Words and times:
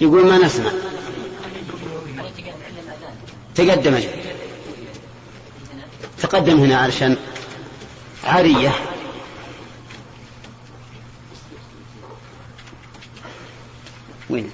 يقول 0.00 0.26
ما 0.26 0.38
نسمع. 0.38 0.70
تقدم 3.54 3.94
أجل. 3.94 4.10
تقدم 6.22 6.60
هنا 6.60 6.76
علشان 6.76 7.16
عارية. 8.24 8.72
وين؟ 14.30 14.50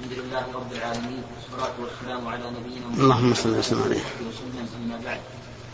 الحمد 0.00 0.18
لله 0.18 0.44
رب 0.54 0.72
العالمين 0.72 1.22
والصلاة 1.34 1.72
والسلام 1.80 2.28
على 2.28 2.50
نبينا 2.50 2.86
محمد. 2.86 3.00
اللهم 3.00 3.34
صل 3.34 3.58
وسلم 3.58 3.82
عليه. 3.82 4.00
وسلم 4.46 4.68
أما 4.84 5.00
بعد. 5.04 5.20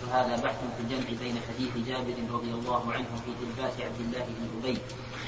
فهذا 0.02 0.36
بحث 0.36 0.60
في 0.76 0.82
الجمع 0.82 1.08
بين 1.20 1.36
حديث 1.48 1.86
جابر 1.89 2.14
رضي 2.32 2.50
الله 2.50 2.93
عنه 2.93 3.06
في 3.25 3.30
تلباس 3.40 3.72
عبد 3.80 4.00
الله 4.00 4.25
بن 4.25 4.58
أبي 4.58 4.79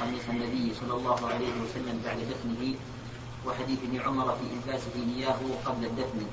قميص 0.01 0.23
النبي 0.28 0.74
صلى 0.80 0.95
الله 0.95 1.27
عليه 1.28 1.52
وسلم 1.62 2.01
بعد 2.05 2.16
دفنه 2.16 2.75
وحديث 3.47 3.78
ابن 3.83 4.01
عمر 4.01 4.37
في 4.37 4.47
إلباسه 4.55 4.95
إياه 5.16 5.38
قبل 5.64 5.84
الدفن. 5.84 6.27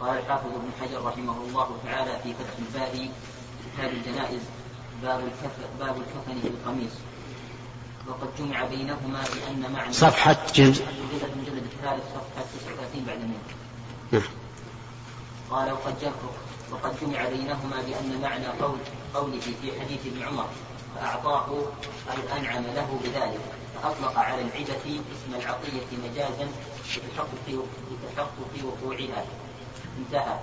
قال 0.00 0.18
الحافظ 0.18 0.46
ابن 0.46 0.70
حجر 0.80 1.04
رحمه 1.04 1.36
الله 1.48 1.78
تعالى 1.84 2.18
في 2.22 2.34
فتح 2.34 2.54
الباري 2.58 3.10
كتاب 3.64 3.90
الجنائز 3.92 4.40
باب 5.02 5.20
الكفن 5.20 5.62
باب 5.80 5.96
الكفن 5.96 6.40
في 6.42 6.48
القميص. 6.48 6.92
وقد 8.08 8.28
جمع 8.38 8.64
بينهما 8.64 9.22
بأن 9.34 9.72
معنى 9.72 9.92
صفحة 9.92 10.36
جزء 10.54 10.84
المجلد 11.32 11.64
الثالث 11.72 12.04
صفحة 12.14 12.44
39 12.60 13.04
بعد 13.06 13.20
المئة. 13.20 13.54
نعم. 14.12 14.39
قال 15.50 15.72
وقد 15.72 16.00
جمع 16.00 16.12
وقد 16.70 17.00
جمع 17.00 17.28
بينهما 17.28 17.82
بأن 17.86 18.20
معنى 18.22 18.46
قول 18.46 18.78
قوله 19.14 19.40
في 19.40 19.80
حديث 19.80 20.06
ابن 20.06 20.22
عمر 20.22 20.46
فأعطاه 20.94 21.46
أي 22.10 22.38
أنعم 22.38 22.62
له 22.62 23.00
بذلك 23.04 23.40
فأطلق 23.74 24.18
على 24.18 24.42
العدة 24.42 24.76
اسم 24.86 25.34
العطية 25.34 26.10
مجازا 26.10 26.48
لتحقق 26.96 27.64
لتحقق 27.90 28.64
وقوعها. 28.64 29.24
انتهى. 29.98 30.38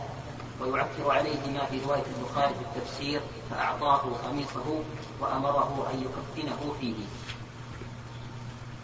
ويعكر 0.61 1.11
عليه 1.11 1.51
ما 1.53 1.65
في 1.65 1.79
رواية 1.85 2.03
البخاري 2.17 2.53
في 2.53 2.61
التفسير 2.61 3.21
فأعطاه 3.51 4.01
قميصه 4.25 4.81
وأمره 5.19 5.87
أن 5.93 6.01
يكفنه 6.01 6.73
فيه. 6.79 6.95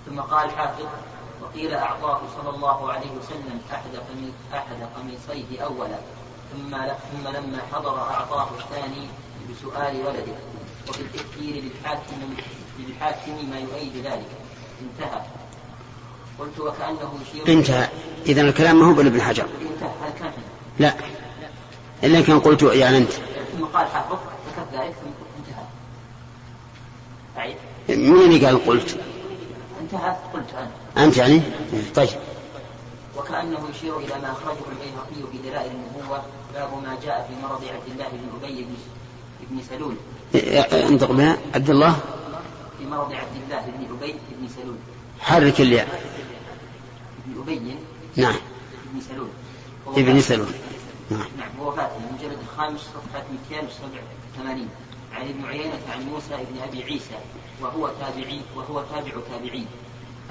ثم 0.05 0.19
قال 0.19 0.52
حافظ 0.52 0.85
وقيل 1.44 1.73
أعطاه 1.73 2.22
صلى 2.38 2.49
الله 2.55 2.91
عليه 2.91 3.11
وسلم 3.11 3.61
أحد 3.73 3.95
أحد 4.53 4.75
قميصيه 4.95 5.61
أولا 5.63 5.97
ثم 6.53 6.72
ثم 6.88 7.27
لما 7.27 7.59
حضر 7.73 7.99
أعطاه 7.99 8.47
الثاني 8.59 9.08
بسؤال 9.49 9.95
ولده 10.05 10.33
وفي 10.89 11.02
التذكير 11.02 11.64
للحاكم 11.64 12.36
للحاكم 12.80 13.49
ما 13.49 13.59
يؤيد 13.59 14.05
ذلك. 14.05 14.30
انتهى. 14.81 15.21
قلت 16.39 16.59
وكأنه 16.59 17.19
يشير 17.21 17.47
انتهى. 17.58 17.89
إذا 18.25 18.41
الكلام 18.41 18.80
ما 18.80 18.86
هو 18.86 18.94
بن 18.94 19.05
ابن 19.05 19.21
حجر. 19.21 19.44
انتهى. 19.44 19.89
هذا 20.02 20.14
كان 20.19 20.31
لا. 20.80 20.94
إلا 22.03 22.21
كان 22.21 22.39
قلت 22.39 22.64
يعني 22.64 22.97
أنت. 22.97 23.11
ثم 23.58 23.66
قال 23.66 23.88
حافظ 23.88 24.17
ذكرت 24.47 24.73
ذلك 24.73 24.94
ثم 24.94 25.11
انتهى. 25.39 25.66
أعيد 27.38 27.55
من 27.89 28.21
اللي 28.21 28.45
قال 28.45 28.66
قلت؟ 28.66 28.99
انتهى 29.94 30.16
قلت 30.33 30.53
أنا. 30.53 31.05
أنت 31.05 31.17
يعني؟ 31.17 31.41
طيب. 31.95 32.09
وكأنه 33.17 33.59
يشير 33.69 33.97
إلى 33.97 34.19
ما 34.22 34.31
أخرجه 34.31 34.59
البيهقي 34.72 35.31
في 35.31 35.49
دلائل 35.49 35.72
النبوة 35.72 36.23
باب 36.53 36.83
ما 36.83 36.97
جاء 37.05 37.30
في 37.30 37.45
مرض 37.45 37.63
عبد 37.63 37.91
الله 37.91 38.09
بن 38.09 38.45
أبي 38.45 38.66
بن 39.49 39.61
سلول. 39.69 39.95
انطق 40.89 41.11
بها. 41.11 41.38
عبد 41.55 41.69
الله؟ 41.69 41.99
في 42.77 42.86
مرض 42.86 43.14
عبد 43.14 43.36
الله 43.45 43.61
بن 43.61 43.97
أبي 43.97 44.16
بن 44.39 44.47
سلول. 44.47 44.75
حرك 45.19 45.61
الياء 45.61 46.02
بن 47.25 47.42
أبي 47.42 47.75
نعم. 48.15 48.36
بن 48.93 49.02
سلول 49.02 49.30
ابن 49.87 50.21
سلول. 50.21 50.48
نعم 51.10 51.27
نعم 51.37 51.60
ووفاته 51.60 51.92
المجلد 52.10 52.37
الخامس 52.43 52.80
صفحة 52.80 53.23
287 53.52 54.67
عن 55.13 55.27
ابن 55.29 55.45
عيينة 55.45 55.79
عن 55.89 56.01
موسى 56.09 56.35
بن 56.35 56.61
أبي 56.61 56.83
عيسى 56.83 57.15
وهو 57.61 57.89
تابعي 57.99 58.41
وهو 58.55 58.83
تابع 58.91 59.11
تابعين 59.29 59.67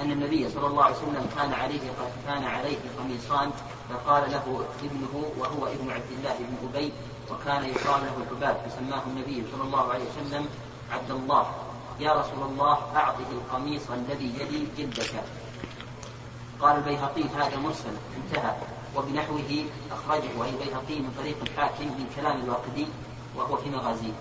أن 0.00 0.12
النبي 0.12 0.48
صلى 0.50 0.66
الله 0.66 0.84
عليه 0.84 0.96
وسلم 0.96 1.26
كان 1.36 1.52
عليه 1.52 1.80
كان 2.26 2.44
عليه 2.44 2.76
قميصان 2.98 3.50
فقال 3.90 4.30
له 4.30 4.64
ابنه 4.82 5.24
وهو 5.38 5.66
ابن 5.66 5.90
عبد 5.90 6.10
الله 6.18 6.36
بن 6.38 6.68
أبي 6.68 6.92
وكان 7.30 7.64
يقال 7.64 8.00
له 8.02 8.16
الحباب 8.22 8.56
فسماه 8.66 9.02
النبي 9.06 9.44
صلى 9.52 9.62
الله 9.62 9.92
عليه 9.92 10.04
وسلم 10.04 10.46
عبد 10.92 11.10
الله. 11.10 11.46
يا 12.00 12.12
رسول 12.12 12.42
الله 12.50 12.78
أعطه 12.96 13.30
القميص 13.32 13.90
الذي 13.90 14.32
يلي 14.40 14.66
جلدك. 14.78 15.24
قال 16.60 16.76
البيهقي 16.76 17.24
هذا 17.36 17.56
مرسل. 17.56 17.94
انتهى. 18.16 18.54
وبنحوه 18.96 19.64
أخرجه. 19.92 20.34
البيهقي 20.48 21.00
من 21.00 21.14
طريق 21.18 21.36
الحاكم 21.42 21.84
من 21.84 22.06
كلام 22.16 22.40
الواقدي 22.40 22.86
وهو 23.36 23.56
في 23.56 23.70
مغازيه 23.70 24.12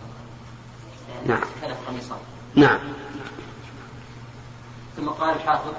نعم. 1.26 1.44
ثلاث 1.62 1.78
قميصان 1.88 2.20
نعم. 2.56 2.80
ثم 4.98 5.10
قال 5.10 5.36
الحافظ 5.36 5.74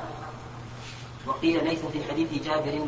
وقيل 1.26 1.64
ليس 1.64 1.80
في 1.92 2.04
حديث 2.10 2.42
جابر 2.44 2.86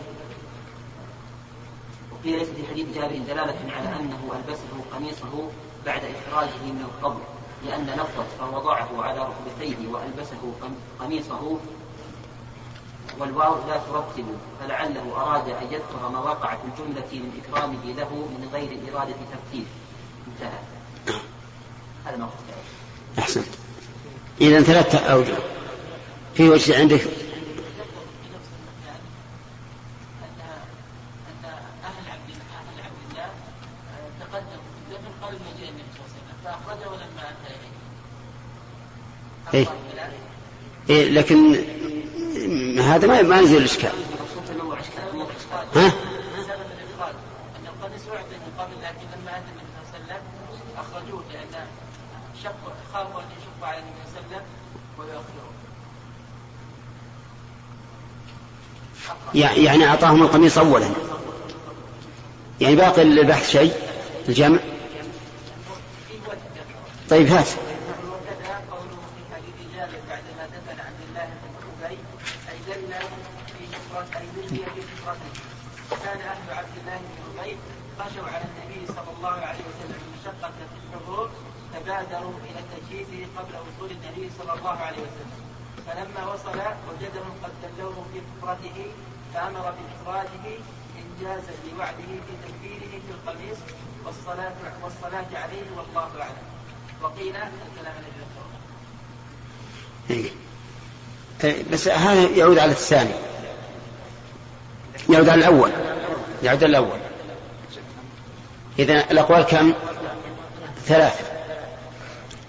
وقيل 2.12 2.38
ليس 2.38 2.49
في 2.49 2.66
حديث 2.66 2.87
جابر 2.94 3.19
دلالة 3.19 3.72
على 3.77 4.00
أنه 4.00 4.32
ألبسه 4.37 4.97
قميصه 4.97 5.50
بعد 5.87 6.03
إخراجه 6.05 6.62
من 6.62 6.84
القبر 6.88 7.21
لأن 7.66 7.87
لفظة 7.87 8.25
فوضعه 8.38 9.03
على 9.03 9.21
ركبتيه 9.21 9.88
وألبسه 9.88 10.53
قميصه 11.00 11.59
والواو 13.19 13.55
لا 13.69 13.76
ترتب 13.76 14.26
فلعله 14.61 15.16
أراد 15.16 15.49
أن 15.49 15.66
يذكر 15.71 16.09
ما 16.12 16.19
وقع 16.19 16.56
في 16.56 16.62
الجملة 16.65 17.09
من 17.12 17.43
إكرامه 17.44 17.84
له 17.84 18.09
من 18.09 18.49
غير 18.53 18.78
إرادة 18.93 19.15
ترتيب. 19.32 19.66
انتهى. 20.28 20.74
هذا 22.05 22.31
أحسنت. 23.19 23.47
إذا 24.41 24.63
ثلاثة 24.63 24.99
أوجه 24.99 25.37
في 26.35 26.49
وجه 26.49 26.79
عندك؟ 26.79 27.07
إيه. 39.55 39.67
إيه 40.91 41.11
لكن 41.11 41.55
هذا 42.81 43.07
ما 43.07 43.23
ما 43.23 43.41
يزيل 43.41 43.57
الإشكال 43.59 43.93
ها؟ 45.75 45.91
سبب 45.91 46.67
الإخراج 46.79 47.15
أن 47.57 47.67
القميص 47.67 48.03
أعطي 48.09 48.37
من 48.37 48.53
قبل 48.59 48.73
لكن 48.83 49.07
لما 49.15 49.31
أتى 49.31 49.51
النبي 49.51 49.71
صلى 49.91 49.99
الله 50.01 50.15
عليه 50.15 50.15
وسلم 50.15 50.23
أخرجوه 50.77 51.23
لأن 51.33 51.67
شق 52.43 52.73
خافوا 52.93 53.21
أن 53.21 53.27
يشق 53.39 53.67
على 53.67 53.79
النبي 53.79 54.01
صلى 54.13 54.21
الله 54.21 54.37
عليه 54.37 54.37
وسلم 54.37 54.47
ويؤخروه 54.99 55.55
يعني 59.34 59.87
أعطاهم 59.87 60.22
القميص 60.22 60.59
أولا. 60.59 60.91
يعني 62.61 62.77
باقي 62.77 63.05
للبحث 63.05 63.50
شيء 63.50 63.72
الجمع. 64.28 64.59
طيب 67.11 67.27
هات. 67.27 67.47
أهل 76.05 76.59
عبد 76.59 76.77
الله 76.81 76.99
بن 76.99 77.39
ابي 77.41 77.56
خشوا 77.99 78.28
على 78.34 78.44
النبي 78.44 78.87
صلى 78.87 79.11
الله 79.17 79.37
عليه 79.49 79.65
وسلم 79.71 80.00
مشقة 80.21 80.50
في 80.50 80.85
فبادروا 81.75 82.38
إلى 82.47 82.61
تجهيزه 82.73 83.26
قبل 83.37 83.55
وصول 83.64 83.91
النبي 83.91 84.31
صلى 84.38 84.53
الله 84.59 84.76
عليه 84.87 85.03
وسلم 85.06 85.41
فلما 85.87 86.32
وصل 86.32 86.59
وجدهم 86.88 87.32
قد 87.43 87.53
دلوه 87.62 88.06
في 88.12 88.20
حفرته 88.20 88.87
فأمر 89.35 89.75
باخراجه 89.75 90.59
انجازا 90.99 91.53
لوعده 91.73 91.97
في 92.07 92.35
تكفيره 92.47 92.91
في 92.91 93.11
القميص 93.11 93.59
والصلاة 94.05 94.53
والصلاة 94.83 95.43
عليه 95.43 95.63
والله 95.77 96.21
أعلم. 96.21 96.37
وقيل 97.03 97.37
الكلام 97.37 97.95
الذي 97.99 98.21
ذكره. 98.21 98.45
إيه. 100.11 100.31
إيه، 101.45 101.65
بس 101.73 101.89
هذا 101.89 102.23
يعود 102.23 102.59
على 102.59 102.71
الثاني 102.71 103.15
يعود 105.09 105.29
على 105.29 105.39
الأول 105.39 105.71
يعود 106.43 106.65
على 106.65 106.71
الأول 106.71 106.99
إذا 108.79 109.11
الأقوال 109.11 109.43
كم 109.43 109.75
ثلاثة 110.87 111.25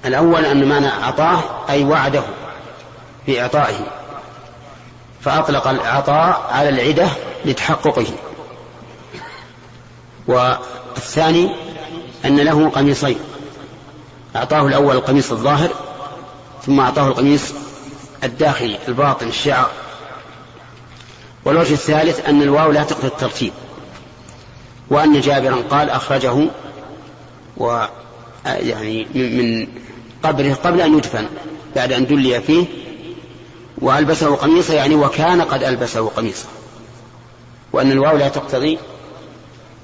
الأول 0.06 0.46
أن 0.46 0.70
معنى 0.70 0.88
أعطاه 0.88 1.70
أي 1.70 1.84
وعده 1.84 2.24
بإعطائه 3.28 4.05
فأطلق 5.26 5.68
العطاء 5.68 6.50
على 6.52 6.70
العدة 6.70 7.08
لتحققه. 7.46 8.06
والثاني 10.28 11.50
أن 12.26 12.40
له 12.40 12.70
قميصين. 12.70 13.20
أعطاه 14.36 14.68
الأول 14.68 14.96
القميص 14.96 15.32
الظاهر 15.32 15.70
ثم 16.66 16.80
أعطاه 16.80 17.08
القميص 17.08 17.54
الداخلي 18.24 18.78
الباطن 18.88 19.28
الشعر. 19.28 19.70
والوجه 21.46 21.74
الثالث 21.74 22.30
أن 22.30 22.42
الواو 22.42 22.72
لا 22.72 22.84
تقتضي 22.84 23.08
الترتيب. 23.08 23.54
وأن 24.90 25.22
جابرا 25.22 25.56
قال 25.70 25.90
أخرجه 25.90 26.48
و 27.58 27.86
يعني 28.46 29.08
من 29.16 29.68
قبره 30.24 30.54
قبل 30.54 30.82
أن 30.82 30.98
يدفن 30.98 31.28
بعد 31.76 31.92
أن 31.94 32.06
دلي 32.06 32.42
فيه 32.42 32.85
وألبسه 33.86 34.36
قميصا 34.36 34.74
يعني 34.74 34.96
وكان 34.96 35.42
قد 35.42 35.64
ألبسه 35.64 36.10
قميصا 36.10 36.48
وأن 37.74 37.92
الواو 37.92 38.18
لا 38.18 38.28
تقتضي 38.28 38.80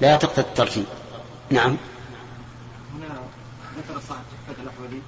لا 0.01 0.15
تقتضي 0.15 0.41
الترتيب. 0.41 0.85
نعم. 1.49 1.77
هنا 2.95 3.07
ذكر 3.77 4.01
صاحب 4.09 4.21
تحفة 4.31 4.63
الأحولي 4.63 5.01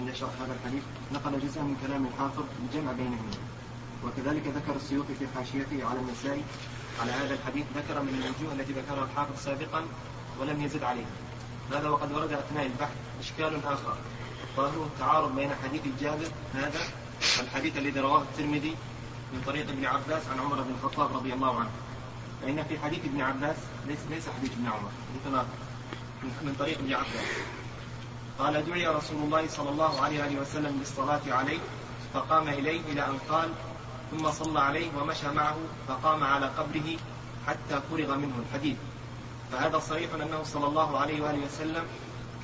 عند 0.00 0.14
شرح 0.14 0.30
هذا 0.42 0.56
الحديث 0.60 0.82
نقل 1.12 1.48
جزءا 1.48 1.62
من 1.62 1.76
كلام 1.86 2.06
الحافظ 2.06 2.44
الجمع 2.62 2.92
بينهما. 2.92 3.36
وكذلك 4.04 4.42
ذكر 4.46 4.76
السيوطي 4.76 5.14
في 5.14 5.26
حاشيته 5.36 5.86
على 5.90 5.98
النسائي 5.98 6.42
على 7.02 7.12
هذا 7.12 7.34
الحديث 7.34 7.64
ذكر 7.76 8.02
من 8.02 8.14
الوجوه 8.14 8.52
التي 8.52 8.72
ذكرها 8.72 9.04
الحافظ 9.04 9.44
سابقا 9.44 9.84
ولم 10.40 10.64
يزد 10.64 10.82
عليها 10.82 11.14
هذا 11.72 11.88
وقد 11.88 12.12
ورد 12.12 12.32
أثناء 12.32 12.66
البحث 12.66 12.96
إشكال 13.20 13.56
آخر. 13.66 13.96
وهو 14.56 14.84
التعارض 14.84 15.36
بين 15.36 15.50
حديث 15.64 15.82
جابر 16.00 16.28
هذا 16.54 16.80
والحديث 17.38 17.76
الذي 17.76 18.00
رواه 18.00 18.22
الترمذي 18.22 18.76
من 19.32 19.42
طريق 19.46 19.68
ابن 19.68 19.84
عباس 19.86 20.22
عن 20.32 20.40
عمر 20.40 20.62
بن 20.62 20.74
الخطاب 20.74 21.16
رضي 21.16 21.32
الله 21.32 21.60
عنه. 21.60 21.70
فإن 22.42 22.64
في 22.64 22.78
حديث 22.78 23.04
ابن 23.04 23.20
عباس 23.20 23.56
ليس 23.86 23.98
ليس 24.10 24.28
حديث 24.28 24.52
ابن 24.52 24.66
عمر 24.66 24.90
متناقض 25.14 25.58
من 26.22 26.56
طريق 26.58 26.78
ابن 26.78 26.94
عباس. 26.94 27.26
قال 28.38 28.66
دعي 28.66 28.86
رسول 28.86 29.22
الله 29.22 29.48
صلى 29.48 29.70
الله 29.70 30.00
عليه 30.00 30.22
وآله 30.22 30.40
وسلم 30.40 30.78
بالصلاة 30.78 31.20
عليه. 31.28 31.58
فقام 32.14 32.48
إليه 32.48 32.80
إلى 32.80 33.06
أن 33.06 33.18
قال 33.28 33.50
ثم 34.10 34.30
صلى 34.30 34.60
عليه 34.60 34.90
ومشى 34.96 35.28
معه 35.28 35.56
فقام 35.88 36.24
على 36.24 36.46
قبره 36.46 36.96
حتى 37.46 37.80
فرغ 37.90 38.16
منه 38.16 38.34
الحديث. 38.48 38.76
فهذا 39.52 39.78
صريح 39.78 40.14
أنه 40.14 40.42
صلى 40.42 40.66
الله 40.66 40.98
عليه 40.98 41.20
وآله 41.20 41.46
وسلم 41.46 41.84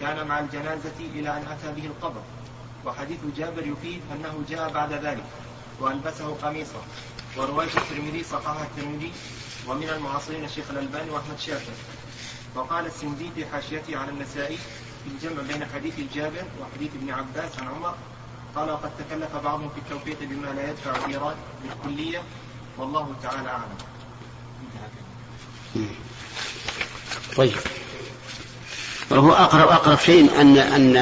كان 0.00 0.26
مع 0.26 0.38
الجنازة 0.40 0.98
إلى 1.00 1.36
أن 1.36 1.42
أتى 1.46 1.72
به 1.72 1.86
القبر. 1.86 2.22
وحديث 2.86 3.18
جابر 3.36 3.66
يفيد 3.66 4.00
أنه 4.12 4.44
جاء 4.50 4.72
بعد 4.72 4.92
ذلك 4.92 5.24
وألبسه 5.80 6.36
قميصا 6.42 6.82
ورواية 7.36 7.68
الترمذي 7.76 8.24
صححها 8.24 8.64
الترمذي 8.64 9.12
ومن 9.68 9.88
المعاصرين 9.88 10.44
الشيخ 10.44 10.70
الألباني 10.70 11.10
وأحمد 11.10 11.38
شاكر 11.38 11.72
وقال 12.54 12.86
السندي 12.86 13.30
في 13.34 13.46
حاشيته 13.46 13.96
على 13.96 14.10
النسائي 14.10 14.58
في 15.04 15.10
الجمع 15.10 15.42
بين 15.42 15.66
حديث 15.74 15.94
جابر 16.14 16.44
وحديث 16.60 16.90
ابن 16.94 17.10
عباس 17.10 17.58
عن 17.58 17.68
عمر 17.68 17.94
قال 18.56 18.70
وقد 18.70 18.90
تكلف 18.98 19.36
بعضهم 19.44 19.68
في 19.68 19.78
التوفيق 19.78 20.18
بما 20.20 20.46
لا 20.46 20.70
يدفع 20.70 21.04
الإيراد 21.04 21.36
بالكلية 21.62 22.22
والله 22.78 23.14
تعالى 23.22 23.48
أعلم. 23.48 23.78
طيب. 27.36 27.52
وهو 29.10 29.32
أقرب 29.32 29.68
أقرب 29.68 29.98
شيء 29.98 30.40
أن 30.40 30.56
أن 30.56 30.96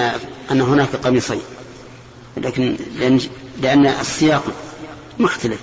أن 0.51 0.61
هناك 0.61 0.97
قميصين. 0.97 1.43
لكن 2.37 2.77
لأن, 2.99 3.21
لأن 3.61 3.87
السياق 3.87 4.43
مختلف. 5.19 5.61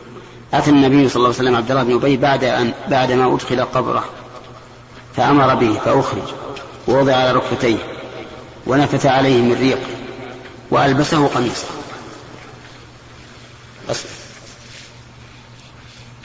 أتى 0.53 0.69
النبي 0.69 1.09
صلى 1.09 1.15
الله 1.15 1.27
عليه 1.27 1.37
وسلم 1.37 1.55
عبد 1.55 1.71
الله 1.71 1.83
بن 1.83 1.93
أبي 1.93 2.17
بعد 2.17 2.43
أن 2.43 2.73
بعد 2.89 3.11
ما 3.11 3.33
أدخل 3.35 3.61
قبره 3.61 4.05
فأمر 5.15 5.55
به 5.55 5.73
فأخرج 5.85 6.23
ووضع 6.87 7.15
على 7.15 7.31
ركبتيه 7.31 7.77
ونفث 8.67 9.05
عليه 9.05 9.41
من 9.41 9.53
ريق 9.59 9.79
وألبسه 10.71 11.27
قميصا 11.27 11.67
بس. 13.89 14.03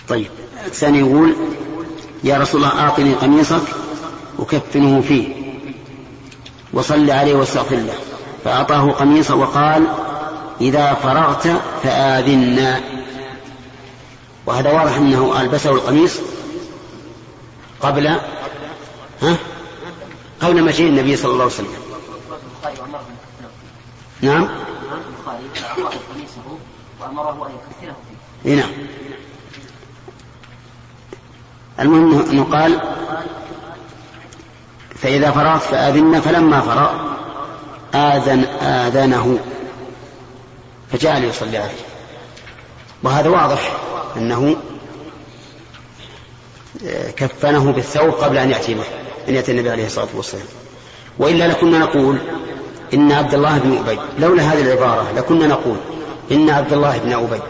طيب 0.08 0.30
الثاني 0.66 0.98
يقول 0.98 1.36
يا 2.24 2.38
رسول 2.38 2.64
الله 2.64 2.80
أعطني 2.80 3.14
قميصك 3.14 3.62
أكفنه 4.38 5.00
فيه 5.00 5.28
وصل 6.72 7.10
عليه 7.10 7.34
واستغفر 7.34 7.76
له. 7.76 7.94
فأعطاه 8.44 8.90
قميصا 8.90 9.34
وقال 9.34 9.86
إذا 10.62 10.94
فرغت 10.94 11.48
فآذنا 11.82 12.80
وهذا 14.46 14.72
واضح 14.72 14.96
أنه 14.96 15.40
ألبسه 15.40 15.70
القميص 15.70 16.18
قبل 17.80 18.06
ها؟ 19.22 19.36
قبل 20.40 20.64
مجيء 20.64 20.88
النبي 20.88 21.16
صلى 21.16 21.32
الله 21.32 21.44
عليه 21.44 21.54
وسلم. 21.54 21.74
نعم. 24.20 24.48
وأمره 27.00 27.46
أن 27.46 27.92
فيه 28.44 28.54
نعم. 28.54 28.70
المهم 31.80 32.30
أنه 32.30 32.44
قال 32.44 32.80
فإذا 34.94 35.30
فرغت 35.30 35.62
فآذنا 35.62 36.20
فلما 36.20 36.60
فرغ 36.60 36.90
آذن 37.94 38.44
آذنه. 38.62 39.38
فجعل 40.92 41.24
يصلي 41.24 41.58
عليه. 41.58 41.82
وهذا 43.02 43.28
واضح 43.28 43.72
أنه 44.16 44.56
كفنه 47.16 47.72
بالثوب 47.72 48.10
قبل 48.10 48.38
أن 48.38 48.50
يأتي 48.50 48.74
به 48.74 48.84
أن 49.28 49.34
يأتي 49.34 49.52
النبي 49.52 49.70
عليه 49.70 49.86
الصلاة 49.86 50.08
والسلام. 50.14 50.46
وإلا 51.18 51.48
لكنا 51.48 51.78
نقول 51.78 52.18
إن 52.94 53.12
عبد 53.12 53.34
الله 53.34 53.58
بن 53.58 53.78
أبي 53.78 53.98
لولا 54.18 54.42
هذه 54.42 54.60
العبارة 54.60 55.12
لكنا 55.16 55.46
نقول 55.46 55.76
إن 56.32 56.50
عبد 56.50 56.72
الله 56.72 56.98
بن 56.98 57.12
أبي 57.12 57.40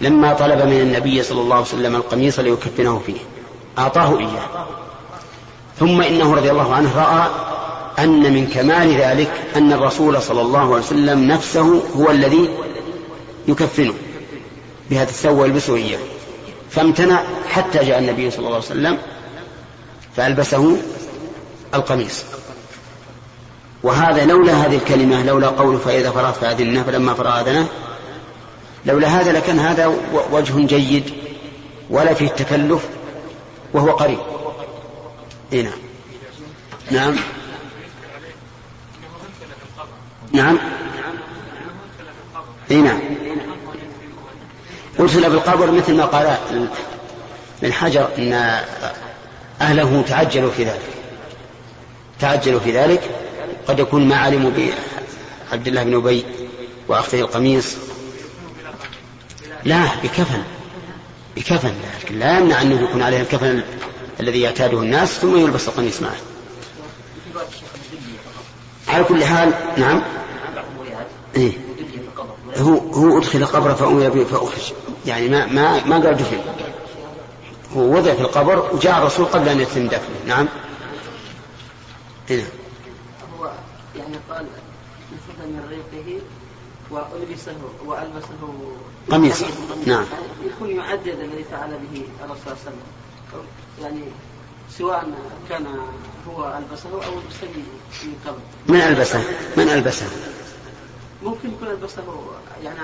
لما 0.00 0.34
طلب 0.34 0.62
من 0.62 0.80
النبي 0.80 1.22
صلى 1.22 1.40
الله 1.40 1.54
عليه 1.56 1.66
وسلم 1.66 1.96
القميص 1.96 2.38
ليكفنه 2.38 3.02
فيه 3.06 3.18
أعطاه 3.78 4.18
إياه. 4.18 4.66
ثم 5.78 6.02
إنه 6.02 6.34
رضي 6.34 6.50
الله 6.50 6.74
عنه 6.74 6.96
رأى 6.96 7.28
أن 7.98 8.32
من 8.32 8.46
كمال 8.46 8.96
ذلك 8.96 9.30
أن 9.56 9.72
الرسول 9.72 10.22
صلى 10.22 10.40
الله 10.40 10.58
عليه 10.58 10.84
وسلم 10.84 11.24
نفسه 11.28 11.82
هو 11.96 12.10
الذي 12.10 12.48
يكفنه 13.48 13.94
بهذا 14.90 15.10
الثوب 15.10 15.38
ويلبسه 15.38 15.76
إياه. 15.76 15.98
فامتنع 16.70 17.22
حتى 17.48 17.78
جاء 17.78 17.98
النبي 17.98 18.30
صلى 18.30 18.38
الله 18.38 18.54
عليه 18.54 18.66
وسلم 18.66 18.98
فألبسه 20.16 20.76
القميص. 21.74 22.22
وهذا 23.82 24.24
لولا 24.24 24.52
هذه 24.52 24.76
الكلمة 24.76 25.22
لولا 25.22 25.48
قول 25.48 25.78
فإذا 25.78 26.10
فرغت 26.10 26.36
فأذنه 26.36 26.82
فلما 26.82 27.14
فرغ 27.14 27.40
أذنه 27.40 27.68
لولا 28.86 29.08
هذا 29.08 29.32
لكان 29.32 29.58
هذا 29.58 29.96
وجه 30.32 30.66
جيد 30.66 31.04
ولا 31.90 32.14
فيه 32.14 32.26
التكلف 32.26 32.88
وهو 33.72 33.90
قريب. 33.90 34.18
اي 35.52 35.62
نعم. 35.62 35.78
نعم. 36.90 37.16
نعم. 40.34 40.58
إي 42.70 42.76
نعم. 42.76 43.00
أرسل 45.00 45.30
بالقبر 45.30 45.70
مثل 45.70 45.96
ما 45.96 46.04
قال 46.04 46.36
الحجر 47.62 48.08
أن 48.18 48.60
أهله 49.60 50.02
تعجلوا 50.08 50.50
في 50.50 50.64
ذلك. 50.64 50.90
تعجلوا 52.20 52.60
في 52.60 52.72
ذلك. 52.72 53.00
قد 53.68 53.78
يكون 53.78 54.08
ما 54.08 54.16
علموا 54.16 54.50
بعبد 54.50 55.68
الله 55.68 55.82
بن 55.82 55.94
أبي 55.94 56.24
وأخته 56.88 57.20
القميص. 57.20 57.76
لا 59.64 59.84
بكفن. 60.02 60.42
بكفن. 61.36 61.74
لكن 62.02 62.18
لا 62.18 62.38
يمنع 62.38 62.62
أنه 62.62 62.82
يكون 62.82 63.02
عليه 63.02 63.20
الكفن 63.20 63.62
الذي 64.20 64.40
يعتاده 64.40 64.78
الناس 64.78 65.08
ثم 65.08 65.36
يلبس 65.36 65.68
القميص 65.68 66.02
معه. 66.02 66.16
على 68.88 69.04
كل 69.04 69.24
حال 69.24 69.52
نعم. 69.76 70.02
إيه؟ 71.36 71.52
هو 72.56 72.78
هو 72.78 73.18
أدخل 73.18 73.38
القبر 73.38 73.74
فأمر 73.74 74.08
به 74.08 74.24
فأخرج. 74.24 74.72
يعني 75.06 75.28
ما 75.28 75.46
ما 75.46 75.84
ما 75.84 75.94
قال 75.94 76.16
دفن 76.16 76.40
هو 77.76 77.96
وضع 77.96 78.14
في 78.14 78.20
القبر 78.20 78.74
وجاء 78.74 78.98
الرسول 78.98 79.26
قبل 79.26 79.48
أن 79.48 79.60
يتم 79.60 79.86
دفنه. 79.86 80.16
نعم. 80.26 80.48
إيه؟ 82.30 82.44
هو 83.38 83.50
يعني 83.96 84.16
قال 84.30 84.46
نفذ 85.12 85.46
من 85.46 85.66
ريقه 85.70 86.20
وألبسه 86.90 87.56
وألبسه 87.86 88.54
قميصا 89.10 89.46
نعم. 89.86 90.04
يكون 90.44 90.70
يعدد 90.70 91.06
الذي 91.08 91.44
فعل 91.50 91.70
به 91.70 92.02
الرسول 92.24 92.44
صلى 92.44 92.52
الله 92.52 92.56
عليه 92.56 92.62
وسلم. 92.62 93.46
يعني 93.82 94.04
سواء 94.70 95.08
كان 95.48 95.66
هو 96.28 96.58
ألبسه 96.58 96.90
أو 96.92 96.98
لبسه 96.98 97.48
من 98.04 98.14
قبل. 98.26 98.38
من 98.68 98.80
ألبسه؟ 98.80 99.22
من 99.56 99.68
ألبسه؟ 99.68 100.06
ممكن 101.24 101.50
يكون 101.50 101.68
ألبسه 101.68 102.02
يعني 102.62 102.78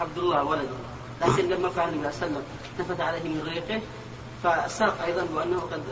عبد 0.00 0.18
الله 0.18 0.44
ولده. 0.44 0.76
لكن 1.20 1.48
لما 1.48 1.70
فعل 1.70 1.88
النبي 1.88 2.12
صلى 2.12 2.26
الله 2.26 2.38
عليه 2.76 2.84
وسلم 2.84 3.00
عليه 3.00 3.22
من 3.22 3.42
ريقه 3.42 3.80
فساق 4.42 5.02
أيضا 5.04 5.24
بأنه 5.24 5.60
قد 5.60 5.82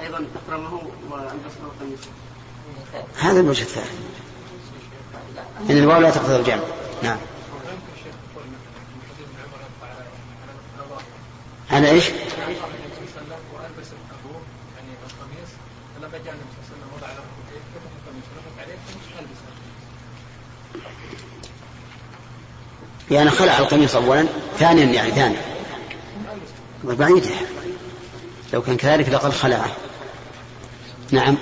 أيضا 0.00 0.26
أكرمه 0.46 0.82
وألبسه 1.10 1.60
قميصا. 1.80 2.10
هذا 3.18 3.40
الوجه 3.40 3.62
الثاني. 3.62 3.88
إن 5.70 5.78
الواو 5.78 6.00
لا 6.00 6.10
تقتضي 6.10 6.36
الجمع. 6.36 6.62
نعم. 7.02 7.18
هذا 11.68 11.90
إيش؟ 11.90 12.10
يعني 23.10 23.30
خلع 23.30 23.58
القميص 23.58 23.94
اولا 23.94 24.26
ثانيا 24.58 24.84
يعني 24.84 25.10
ثانيا. 25.10 25.42
وبعيدة 26.84 27.30
لو 28.52 28.62
كان 28.62 28.76
كذلك 28.76 29.08
لقد 29.08 29.32
خلعه. 29.32 29.76
نعم. 31.10 31.36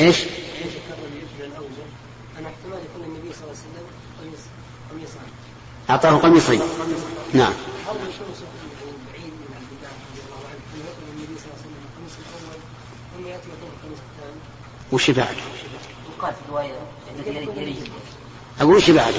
إيش؟ 0.00 0.18
أعطاه 5.90 6.16
قميصين. 6.16 6.60
نعم. 7.32 7.52
وش 14.92 15.10
بعد؟ 15.10 15.36
يقال 16.18 16.34
في 16.34 16.52
يريد 16.52 16.74
أقول 18.60 18.76
وش 18.76 18.90
عليه 18.90 19.18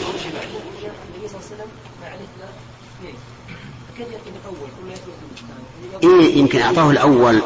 إيه 6.03 6.37
يمكن 6.37 6.61
أعطاه 6.61 6.91
الأول 6.91 7.41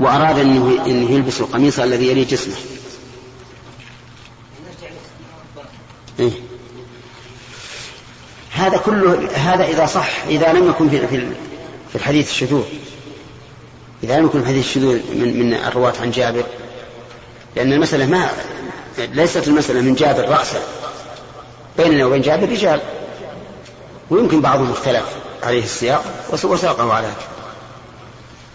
وأراد 0.00 0.38
أنه, 0.38 0.86
أنه 0.86 1.10
يلبس 1.10 1.40
القميص 1.40 1.78
الذي 1.78 2.08
يلي 2.08 2.24
جسمه. 2.24 2.54
إيه؟ 6.20 6.30
هذا 8.50 8.76
كله 8.76 9.28
هذا 9.34 9.64
إذا 9.64 9.86
صح 9.86 10.24
إذا 10.28 10.52
لم 10.52 10.68
يكن 10.68 10.88
في 10.88 11.06
في 11.06 11.28
في 11.90 11.96
الحديث 11.96 12.30
الشذوذ. 12.30 12.64
إذا 14.02 14.18
لم 14.18 14.26
يكن 14.26 14.38
الحديث 14.38 14.66
الشذوذ 14.66 14.94
من 15.14 15.38
من 15.38 15.54
الرواة 15.54 15.94
عن 16.00 16.10
جابر. 16.10 16.44
لأن 17.56 17.72
المسألة 17.72 18.06
ما 18.06 18.30
ليست 18.98 19.48
المسألة 19.48 19.80
من 19.80 19.94
جابر 19.94 20.28
رأسا. 20.28 20.60
بيننا 21.78 22.04
وبين 22.06 22.22
جابر 22.22 22.48
رجال. 22.48 22.80
ويمكن 24.10 24.40
بعضهم 24.40 24.70
اختلف 24.70 25.04
عليه 25.42 25.64
السياق 25.64 26.04
وساقه 26.44 26.92
على 26.92 27.06
هذا. 27.06 27.16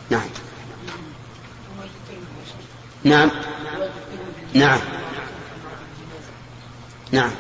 نعم. 0.09 0.29
نعم. 3.03 3.31
نعم. 4.53 4.79
نعم. 7.11 7.31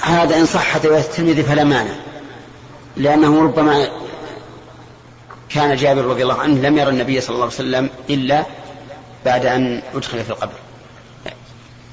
هذا 0.00 0.36
إن 0.36 0.46
صحت 0.46 0.86
رواية 0.86 1.00
الترمذي 1.00 1.42
فلا 1.42 1.64
مانع. 1.64 2.05
لأنه 2.96 3.42
ربما 3.42 3.88
كان 5.48 5.76
جابر 5.76 6.04
رضي 6.04 6.22
الله 6.22 6.40
عنه 6.40 6.60
لم 6.68 6.78
يرى 6.78 6.88
النبي 6.90 7.20
صلى 7.20 7.34
الله 7.34 7.44
عليه 7.44 7.54
وسلم 7.54 7.90
إلا 8.10 8.46
بعد 9.24 9.46
أن 9.46 9.82
أدخل 9.94 10.24
في 10.24 10.30
القبر 10.30 10.58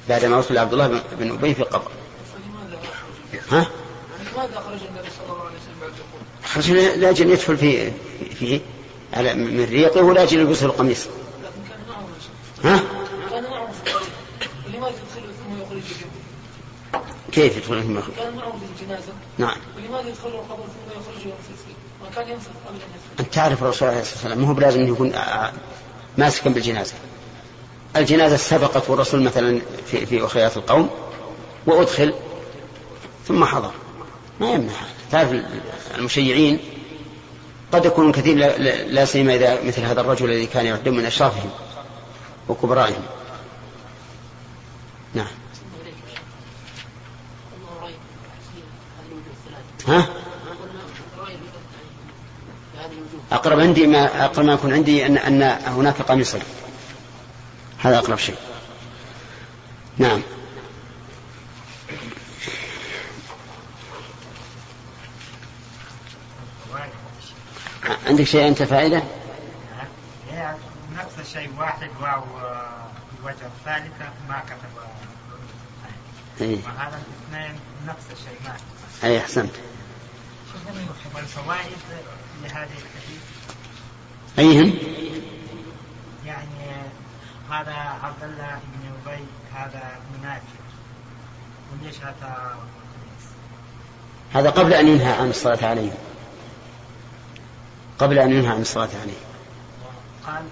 بعد 0.08 0.24
ما 0.24 0.36
وصل 0.36 0.58
عبد 0.58 0.72
الله 0.72 1.02
بن 1.18 1.30
أبي 1.32 1.54
في 1.54 1.60
القبر 1.60 1.90
ها؟ 3.50 3.66
لماذا 4.34 4.60
خرج 4.60 4.80
النبي 4.88 5.08
صلى 5.18 5.32
الله 5.32 5.40
عليه 5.44 5.56
وسلم 5.56 5.80
بعد 5.80 7.00
لاجل 7.00 7.30
يدخل 7.30 7.56
في 7.56 7.92
فيه 8.38 8.60
على 9.14 9.34
من 9.34 9.64
ريقه 9.64 10.02
ولاجل 10.02 10.40
يلبسه 10.40 10.66
القميص. 10.66 11.06
ها؟ 12.64 12.80
كان 13.30 13.42
معه 13.50 13.68
في 13.84 13.90
ولماذا 14.66 14.88
يدخله 14.88 15.32
ثم 15.32 15.62
يخرج؟ 15.62 15.82
كيف 17.32 17.56
يدخل 17.56 17.82
ثم 17.82 17.98
يخرج؟ 17.98 18.14
كان 18.14 18.36
معه 18.36 18.52
بالجنازه 18.52 19.12
نعم 19.38 19.56
ولماذا 19.76 20.08
يدخله 20.08 20.34
القبر 20.34 20.64
ثم 20.64 20.90
يخرج 21.00 21.26
وينفث 21.26 21.64
فيه؟ 21.66 21.74
ما 22.02 22.03
كان 22.03 22.03
ينفث 22.03 22.03
قبل 22.03 22.03
ان 22.03 22.03
يدخل 22.03 22.03
أنت 23.20 23.34
تعرف 23.34 23.62
الرسول 23.62 23.88
عليه 23.88 24.00
الصلاة 24.00 24.14
والسلام 24.16 24.38
ما 24.38 24.48
هو 24.48 24.54
بلازم 24.54 24.80
أنه 24.80 24.92
يكون 24.92 25.12
ماسكا 26.18 26.50
بالجنازة. 26.50 26.94
الجنازة 27.96 28.36
سبقت 28.36 28.90
والرسول 28.90 29.22
مثلا 29.22 29.60
في, 29.86 30.06
في 30.06 30.24
أخريات 30.24 30.56
القوم 30.56 30.90
وأدخل 31.66 32.14
ثم 33.28 33.44
حضر. 33.44 33.70
ما 34.40 34.50
يمنع. 34.50 34.72
تعرف 35.10 35.32
المشيعين 35.98 36.58
قد 37.72 37.84
يكون 37.84 38.12
كثير 38.12 38.36
لا, 38.36 38.58
لا- 38.84 39.04
سيما 39.04 39.34
إذا 39.34 39.62
مثل 39.62 39.82
هذا 39.82 40.00
الرجل 40.00 40.30
الذي 40.30 40.46
كان 40.46 40.66
يعد 40.66 40.88
من 40.88 41.04
أشرافهم 41.06 41.50
وكبرائهم. 42.48 43.02
نعم. 45.14 45.26
ها 49.88 49.94
رايك 51.18 51.38
هذه 52.78 52.92
الوجوه 52.92 53.13
أقرب 53.32 53.60
عندي 53.60 53.86
ما 53.86 54.24
أقرب 54.24 54.44
ما 54.44 54.52
يكون 54.52 54.72
عندي 54.72 55.06
أن 55.06 55.16
أن 55.18 55.42
هناك 55.66 56.02
قميصين 56.02 56.42
هذا 57.78 57.98
أقرب 57.98 58.18
شيء. 58.18 58.36
نعم. 59.98 60.22
عندك 68.06 68.24
شيء 68.24 68.48
أنت 68.48 68.62
فائدة؟ 68.62 69.02
نفس 70.96 71.18
الشيء 71.20 71.50
واحد 71.58 71.90
واو 72.00 72.24
الوجه 73.20 73.46
الثالثة 73.46 74.12
ما 74.28 74.42
كتب. 74.46 74.84
أي 76.40 76.58
وهذا 76.66 77.00
الاثنين 77.32 77.60
نفس 77.86 78.04
الشيء. 78.12 78.38
ما 78.44 78.56
أي 79.04 79.18
أحسنت 79.18 79.50
والفوائد 81.14 81.76
لهذه 82.42 82.76
الحديث؟ 82.76 83.22
أيهم؟ 84.38 84.78
يعني 86.26 86.82
هذا 87.50 87.74
عبد 88.02 88.22
الله 88.22 88.60
بن 88.74 89.12
أبي 89.12 89.24
هذا 89.54 89.98
منافق 90.18 90.64
وليش 91.72 91.96
هذا؟ 92.00 92.56
هذا 94.32 94.50
قبل 94.50 94.74
أن 94.74 94.88
ينهى 94.88 95.12
عن 95.12 95.30
الصلاة 95.30 95.66
عليهم 95.66 95.98
قبل 97.98 98.18
أن 98.18 98.30
ينهى 98.32 98.48
عن 98.48 98.60
الصلاة 98.60 98.88
عليه. 99.02 99.20
قال 100.26 100.44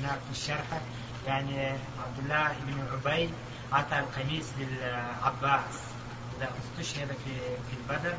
هناك 0.00 0.18
في 0.32 0.32
الشرح 0.32 0.80
يعني 1.26 1.68
عبد 1.68 2.18
الله 2.18 2.52
بن 2.66 2.84
عبيد 2.92 3.30
أعطى 3.72 3.98
القميص 3.98 4.46
للعباس. 4.58 5.74
إذا 6.38 6.50
استشهد 6.78 7.08
في 7.08 7.34
في 7.70 7.76
البدر 7.76 8.14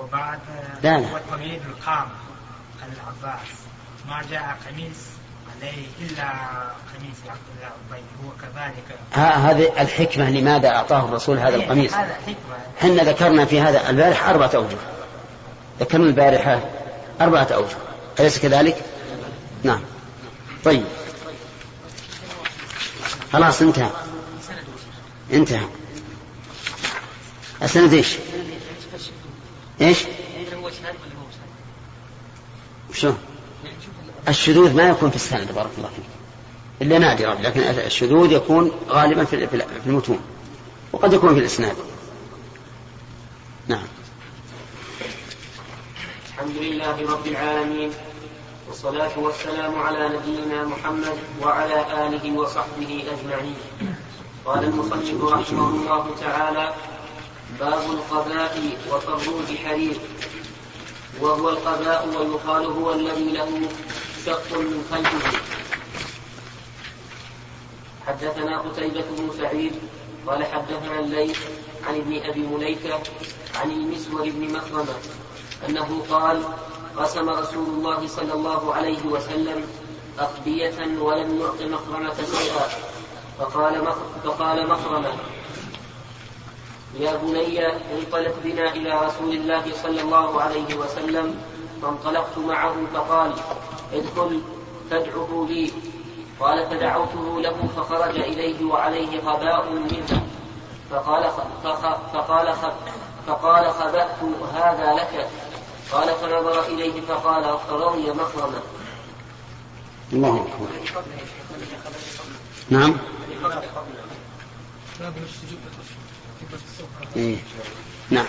وبعد 0.00 0.38
لا، 0.82 0.98
لا. 0.98 1.08
هو 1.08 1.20
طويل 1.30 1.60
القامة 1.66 2.10
العباس. 2.78 3.46
ما 4.08 4.22
جاء 4.30 4.58
قميص 4.68 4.96
عليه 5.56 5.86
إلا 6.00 6.30
قميص 6.94 7.18
عبد 7.28 7.40
الله 7.56 7.70
عبيد 7.90 8.04
هو 8.24 8.30
كذلك. 8.40 8.98
ها 9.14 9.50
هذه 9.50 9.82
الحكمة 9.82 10.30
لماذا 10.30 10.68
أعطاه 10.68 11.04
الرسول 11.04 11.38
هذا 11.38 11.56
القميص؟ 11.56 11.94
هذا 11.94 12.14
حكمة. 12.14 12.36
حنا 12.80 13.02
ذكرنا 13.02 13.44
في 13.44 13.60
هذا 13.60 13.90
البارح 13.90 14.28
أربعة 14.28 14.50
أوجه. 14.54 14.76
ذكرنا 15.80 16.04
البارحة 16.04 16.60
أربعة 17.20 17.48
أوجه. 17.54 17.76
أليس 18.20 18.38
كذلك؟ 18.38 18.84
نعم. 19.62 19.80
طيب. 20.64 20.84
خلاص 23.32 23.62
انتهى. 23.62 23.90
انتهى. 25.32 25.66
السند 27.62 27.92
إيش؟ 27.92 28.16
إيش؟ 29.80 30.04
شو؟ 32.92 33.12
الشذوذ 34.28 34.76
ما 34.76 34.82
يكون 34.82 35.10
في 35.10 35.16
السند 35.16 35.52
بارك 35.52 35.70
الله 35.78 35.88
فيك 35.88 36.04
إلا 36.82 36.98
نادرا 36.98 37.34
لكن 37.34 37.60
الشذوذ 37.60 38.32
يكون 38.32 38.70
غالبا 38.88 39.24
في 39.24 39.64
المتون 39.86 40.20
وقد 40.92 41.12
يكون 41.12 41.34
في 41.34 41.40
الإسناد 41.40 41.76
نعم 43.68 43.86
الحمد 46.28 46.56
لله 46.56 47.12
رب 47.12 47.26
العالمين 47.26 47.90
والصلاة 48.68 49.18
والسلام 49.18 49.78
على 49.78 50.08
نبينا 50.08 50.64
محمد 50.64 51.18
وعلى 51.42 52.06
آله 52.06 52.32
وصحبه 52.32 53.04
أجمعين 53.12 53.56
قال 54.44 54.64
المصنف 54.64 55.24
رحمه 55.24 55.68
الله 55.68 56.14
تعالى 56.20 56.74
باب 57.60 57.90
القباء 57.90 58.78
وطروج 58.90 59.56
حرير 59.64 59.96
وهو 61.20 61.48
القباء 61.48 62.08
ويقال 62.08 62.64
هو 62.64 62.92
الذي 62.92 63.32
له 63.32 63.68
شق 64.26 64.58
من 64.58 64.84
خلفه 64.90 65.38
حدثنا 68.06 68.60
قتيبة 68.60 69.04
بن 69.18 69.30
سعيد 69.38 69.72
قال 70.26 70.44
حدثنا 70.44 71.00
الليث 71.00 71.38
عن 71.86 71.94
ابن 71.94 72.20
أبي 72.24 72.40
مليكة 72.40 73.00
عن 73.54 73.70
المسور 73.70 74.30
بن 74.30 74.52
مخرمة 74.52 74.94
أنه 75.68 76.04
قال 76.10 76.42
قسم 76.96 77.28
رسول 77.30 77.66
الله 77.66 78.06
صلى 78.06 78.32
الله 78.32 78.74
عليه 78.74 79.06
وسلم 79.06 79.66
أقبية 80.18 80.98
ولم 81.00 81.40
يعط 81.40 81.62
مخرمة 81.62 82.14
شيئا. 82.14 82.68
فقال 84.24 84.68
مخرمة 84.68 85.12
يا 86.98 87.16
بني 87.16 87.66
انطلق 87.66 88.34
بنا 88.44 88.72
إلى 88.72 89.06
رسول 89.06 89.34
الله 89.34 89.64
صلى 89.82 90.00
الله 90.00 90.42
عليه 90.42 90.74
وسلم 90.74 91.42
فانطلقت 91.82 92.38
معه 92.38 92.74
فقال 92.94 93.32
ادخل 93.92 94.40
فادعه 94.90 95.46
لي. 95.48 95.72
قال 96.40 96.66
فدعوته 96.70 97.40
له 97.40 97.68
فخرج 97.76 98.18
إليه 98.18 98.64
وعليه 98.64 99.20
غباء 99.20 99.72
منها 99.72 100.22
فقال 100.90 101.30
فقال 102.14 102.54
فقال 103.26 103.70
خبأت 103.72 104.22
هذا 104.54 104.94
لك. 104.94 105.28
قال 105.92 106.08
فنظر 106.14 106.66
إليه 106.66 107.00
فقال 107.00 107.44
رضي 107.70 108.10
مخرمة 108.10 108.62
الله 110.12 110.46
أكبر. 110.46 110.68
نعم. 112.70 112.96
إيه. 117.16 117.36
نعم. 118.10 118.26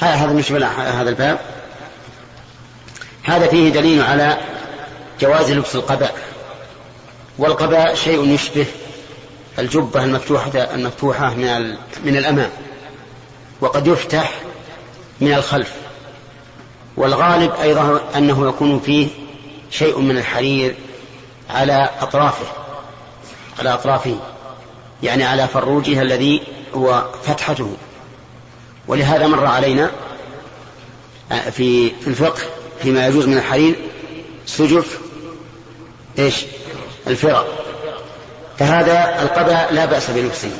هذا 0.00 0.26
بالنسبة 0.26 0.66
هذا 0.66 1.10
الباب. 1.10 1.40
هذا 3.22 3.46
فيه 3.46 3.70
دليل 3.70 4.02
على 4.02 4.38
جواز 5.20 5.52
لبس 5.52 5.74
القباء. 5.74 6.14
والقباء 7.38 7.94
شيء 7.94 8.28
يشبه 8.28 8.66
الجبة 9.58 10.04
المفتوحة 10.04 10.50
المفتوحة 10.54 11.34
من 11.34 11.76
من 12.04 12.16
الأمام. 12.16 12.50
وقد 13.60 13.86
يفتح 13.86 14.32
من 15.20 15.32
الخلف. 15.34 15.72
والغالب 16.96 17.52
أيضا 17.52 18.00
أنه 18.16 18.48
يكون 18.48 18.80
فيه 18.80 19.08
شيء 19.70 19.98
من 19.98 20.18
الحرير 20.18 20.76
على 21.50 21.90
أطرافه 22.00 22.46
على 23.58 23.74
أطرافه. 23.74 24.16
يعني 25.02 25.24
على 25.24 25.48
فروجها 25.48 26.02
الذي 26.02 26.42
هو 26.74 27.03
فتحته. 27.26 27.76
ولهذا 28.88 29.26
مر 29.26 29.46
علينا 29.46 29.90
آه، 31.32 31.50
في 31.50 31.92
الفقه 32.06 32.42
فيما 32.82 33.06
يجوز 33.06 33.26
من 33.26 33.36
الحرير 33.36 33.76
سجف 34.46 34.98
إيش؟ 36.18 36.44
الفرق. 37.06 37.64
فهذا 38.58 39.22
القباء 39.22 39.72
لا 39.72 39.84
بأس 39.84 40.10
بلبسه 40.10 40.50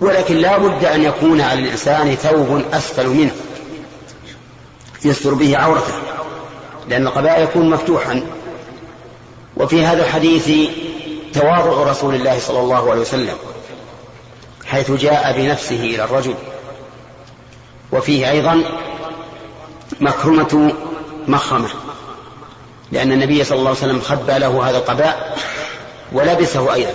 ولكن 0.00 0.36
لا 0.36 0.58
بد 0.58 0.84
أن 0.84 1.02
يكون 1.02 1.40
على 1.40 1.60
الإنسان 1.60 2.14
ثوب 2.14 2.62
أسفل 2.72 3.08
منه 3.08 3.32
يستر 5.04 5.34
به 5.34 5.56
عورته 5.58 5.94
لأن 6.88 7.06
القباء 7.06 7.42
يكون 7.42 7.70
مفتوحا. 7.70 8.22
وفي 9.56 9.84
هذا 9.84 10.04
الحديث 10.04 10.70
تواضع 11.34 11.90
رسول 11.90 12.14
الله 12.14 12.38
صلى 12.38 12.60
الله 12.60 12.90
عليه 12.90 13.00
وسلم. 13.00 13.36
حيث 14.74 14.90
جاء 14.90 15.32
بنفسه 15.36 15.80
إلى 15.80 16.04
الرجل. 16.04 16.34
وفيه 17.92 18.30
أيضا 18.30 18.62
مكرمة 20.00 20.72
مخرمة 21.28 21.68
لأن 22.92 23.12
النبي 23.12 23.44
صلى 23.44 23.58
الله 23.58 23.68
عليه 23.68 23.78
وسلم 23.78 24.00
خبى 24.00 24.38
له 24.38 24.70
هذا 24.70 24.78
القباء 24.78 25.38
ولبسه 26.12 26.74
أيضا. 26.74 26.92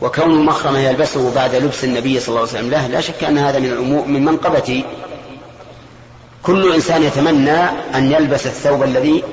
وكون 0.00 0.44
مخرمة 0.44 0.78
يلبسه 0.78 1.34
بعد 1.34 1.54
لبس 1.54 1.84
النبي 1.84 2.20
صلى 2.20 2.28
الله 2.28 2.40
عليه 2.40 2.50
وسلم 2.50 2.70
له 2.70 2.86
لا 2.86 3.00
شك 3.00 3.24
أن 3.24 3.38
هذا 3.38 3.58
من 3.58 3.72
الأمور 3.72 4.06
من 4.06 4.24
منقبة 4.24 4.84
كل 6.42 6.72
إنسان 6.72 7.02
يتمنى 7.02 7.60
أن 7.94 8.12
يلبس 8.12 8.46
الثوب 8.46 8.82
الذي 8.82 9.24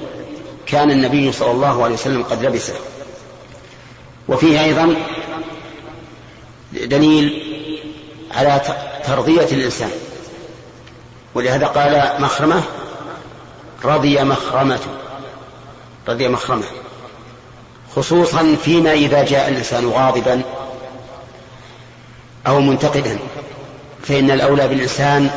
كان 0.66 0.92
النبي 0.92 1.32
صلى 1.32 1.52
الله 1.52 1.84
عليه 1.84 1.94
وسلم 1.94 2.24
قد 2.24 2.46
لبسه. 2.46 2.74
وفيه 4.30 4.64
أيضا 4.64 4.96
دليل 6.74 7.44
على 8.32 8.62
ترضية 9.06 9.48
الإنسان. 9.52 9.92
ولهذا 11.36 11.68
قال 11.68 12.22
مخرمة 12.22 12.64
رضي 13.86 14.24
مخرمة 14.24 14.80
رضي 16.08 16.28
مخرمة 16.28 16.64
خصوصا 17.96 18.56
فيما 18.64 18.94
إذا 18.94 19.24
جاء 19.24 19.50
الإنسان 19.50 19.90
غاضبا 19.90 20.42
أو 22.48 22.62
منتقدا 22.62 23.20
فإن 24.04 24.32
الأولى 24.32 24.68
بالإنسان 24.68 25.30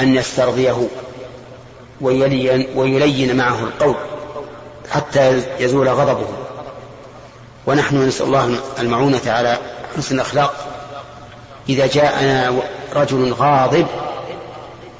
أن 0.00 0.14
يسترضيه 0.14 0.88
ويلين, 2.00 2.66
ويلين 2.74 3.36
معه 3.36 3.60
القول 3.60 3.94
حتى 4.90 5.42
يزول 5.58 5.88
غضبه. 5.88 6.26
ونحن 7.66 8.08
نسأل 8.08 8.26
الله 8.26 8.58
المعونة 8.78 9.20
على 9.26 9.58
حسن 9.96 10.14
الأخلاق. 10.14 10.71
إذا 11.68 11.86
جاءنا 11.86 12.62
رجل 12.94 13.32
غاضب 13.32 13.86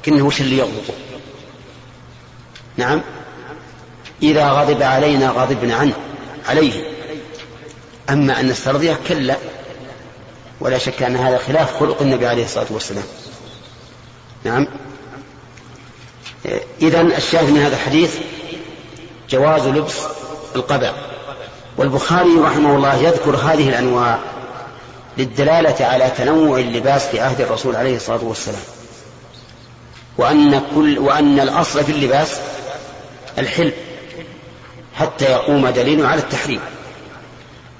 كنه 0.05 0.25
وش 0.25 0.41
اللي 0.41 0.57
يغضبه؟ 0.57 0.93
نعم. 2.77 3.01
إذا 4.23 4.49
غضب 4.49 4.83
علينا 4.83 5.29
غضبنا 5.29 5.75
عنه 5.75 5.93
عليه. 6.49 6.83
أما 8.09 8.39
أن 8.39 8.47
نسترضيه 8.47 8.99
كلا 9.07 9.37
ولا 10.59 10.77
شك 10.77 11.03
أن 11.03 11.15
هذا 11.15 11.37
خلاف 11.37 11.79
خلق 11.79 12.01
النبي 12.01 12.27
عليه 12.27 12.43
الصلاة 12.43 12.65
والسلام. 12.69 13.03
نعم. 14.43 14.67
إذا 16.81 17.01
الشاهد 17.01 17.49
من 17.49 17.59
هذا 17.59 17.75
الحديث 17.75 18.17
جواز 19.29 19.67
لبس 19.67 19.95
القبع. 20.55 20.93
والبخاري 21.77 22.39
رحمه 22.39 22.75
الله 22.75 22.95
يذكر 22.95 23.35
هذه 23.35 23.69
الأنواع. 23.69 24.19
للدلالة 25.17 25.85
على 25.85 26.11
تنوع 26.17 26.59
اللباس 26.59 27.07
في 27.07 27.19
عهد 27.19 27.41
الرسول 27.41 27.75
عليه 27.75 27.95
الصلاة 27.95 28.23
والسلام. 28.23 28.61
وأن, 30.17 30.61
كل 30.75 30.99
وأن 30.99 31.39
الأصل 31.39 31.83
في 31.83 31.91
اللباس 31.91 32.39
الحلم 33.37 33.73
حتى 34.95 35.25
يقوم 35.25 35.69
دليل 35.69 36.05
على 36.05 36.21
التحريم. 36.21 36.59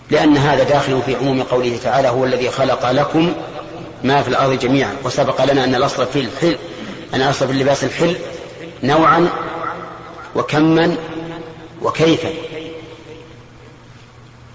لأن 0.10 0.38
هذا 0.38 0.64
داخل 0.64 1.02
في 1.06 1.16
عموم 1.16 1.44
قوله 1.44 1.80
تعالى 1.84 2.08
هو 2.08 2.26
الذي 2.26 2.50
خلق 2.50 2.92
لكم 2.92 3.34
ما 4.04 4.22
في 4.22 4.28
الأرض 4.28 4.60
جميعا 4.60 4.96
وسبق 5.04 5.46
لنا 5.46 5.64
أن 5.64 5.76
الأصل 5.76 6.08
في 6.08 6.20
الحل 6.20 6.58
أن 7.14 7.22
الأصل 7.22 7.48
في 7.48 7.52
اللباس 7.54 7.84
الحل 7.84 8.16
نوعا 8.84 9.30
وكما 10.36 10.96
وكيفا. 11.82 12.30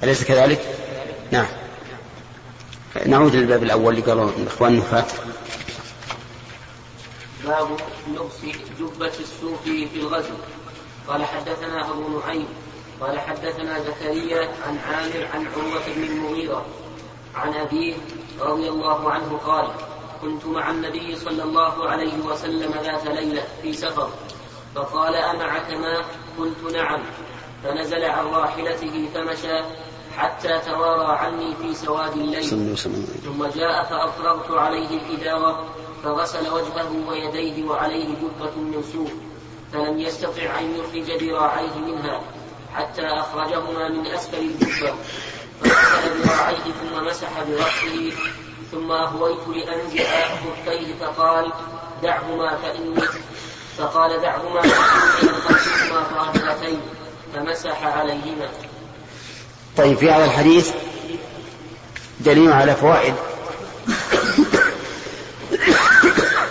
أليس 0.05 0.25
كذلك؟ 0.25 0.61
نعم. 1.31 1.47
نعود 3.07 3.37
للباب 3.37 3.63
الأول 3.63 3.95
اللي 3.95 4.07
قالوا 4.07 4.31
الإخوان 4.31 4.77
نفات 4.77 5.13
باب 7.45 7.69
لبس 8.09 8.57
جبة 8.81 9.13
السوق 9.21 9.63
في 9.65 9.97
الغزو. 9.97 10.35
قال 11.09 11.25
حدثنا 11.25 11.91
أبو 11.91 12.19
نعيم 12.19 12.49
قال 13.01 13.19
حدثنا 13.21 13.81
زكريا 13.81 14.49
عن 14.67 14.79
عامر 14.79 15.29
عن 15.35 15.47
عروة 15.47 15.95
بن 15.97 16.03
المغيرة 16.03 16.67
عن 17.35 17.55
أبيه 17.55 17.95
رضي 18.41 18.69
الله 18.69 19.11
عنه 19.11 19.37
قال 19.37 19.71
كنت 20.23 20.47
مع 20.47 20.71
النبي 20.71 21.17
صلى 21.17 21.43
الله 21.43 21.89
عليه 21.89 22.19
وسلم 22.19 22.73
ذات 22.73 23.07
ليلة 23.07 23.43
في 23.63 23.73
سفر 23.73 24.11
فقال 24.75 25.15
أمعك 25.15 25.71
ماء 25.71 26.05
قلت 26.39 26.73
نعم. 26.73 27.03
فنزل 27.65 28.05
عن 28.05 28.25
راحلته 28.25 29.09
فمشى 29.15 29.61
حتى 30.19 30.59
توارى 30.67 31.17
عني 31.19 31.55
في 31.63 31.75
سواد 31.75 32.13
الليل. 32.13 32.45
ثم 33.25 33.47
جاء 33.47 33.85
فأفرغت 33.85 34.51
عليه 34.51 34.89
الإدارة 35.01 35.65
فغسل 36.05 36.49
وجهه 36.53 37.09
ويديه 37.09 37.65
وعليه 37.65 38.05
جبة 38.05 38.57
من 38.57 38.83
سوء 38.93 39.11
فلم 39.73 39.99
يستطع 39.99 40.59
أن 40.59 40.77
يخرج 40.77 41.23
ذراعيه 41.23 41.75
منها 41.87 42.21
حتى 42.75 43.07
أخرجهما 43.07 43.89
من 43.89 44.07
أسفل 44.07 44.39
الجبة 44.39 44.95
فغسل 45.61 46.23
ذراعيه 46.23 46.73
ثم 46.81 47.07
مسح 47.07 47.43
برأسه 47.43 48.13
ثم 48.73 48.93
أهويت 48.93 49.49
لأنزع 49.49 50.05
خفيه 50.37 50.95
فقال 51.01 51.53
دعهما 52.03 52.57
فإني 52.57 53.01
فقال 53.79 54.21
دعهما 54.21 54.61
فإني 54.63 55.31
طاهرتين 56.15 56.81
فمسح 57.35 57.87
عليهما. 57.87 58.49
طيب 59.79 59.99
في 59.99 60.11
هذا 60.11 60.25
الحديث 60.25 60.71
دليل 62.21 62.53
على 62.53 62.75
فوائد. 62.75 63.15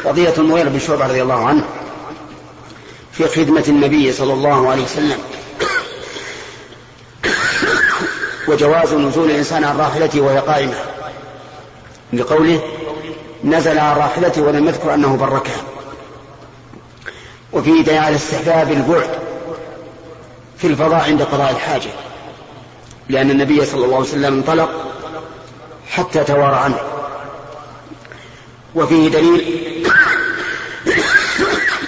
قضية 0.06 0.34
المغيرة 0.38 0.70
بن 0.70 0.80
شعبة 0.80 1.08
رضي 1.08 1.22
الله 1.22 1.48
عنه 1.48 1.66
في 3.12 3.28
خدمة 3.28 3.63
النبي 3.68 4.12
صلى 4.12 4.34
الله 4.34 4.70
عليه 4.70 4.84
وسلم 4.84 5.20
وجواز 8.48 8.94
نزول 8.94 9.32
الإنسان 9.32 9.63
عن 9.63 9.78
راحلته 9.78 10.22
وهي 10.22 10.40
قائمة. 10.40 10.76
بقوله 12.13 12.62
نزل 13.44 13.80
عن 13.80 13.96
راحلته 13.98 14.42
ولم 14.42 14.68
يذكر 14.68 14.94
أنه 14.94 15.18
بركها. 15.18 15.62
وفيه 17.54 17.84
دليل 17.84 18.00
على 18.00 18.16
استحباب 18.16 18.72
البعد 18.72 19.10
في 20.58 20.68
الفضاء 20.68 21.04
عند 21.04 21.22
قضاء 21.24 21.52
الحاجة. 21.52 22.07
لأن 23.10 23.32
النبي 23.32 23.65
صلى 23.65 23.86
الله 23.86 23.96
عليه 23.96 24.06
وسلم 24.06 24.34
انطلق 24.34 24.70
حتى 25.89 26.24
توارى 26.24 26.56
عنه. 26.56 26.80
وفيه 28.76 29.10
دليل 29.10 29.84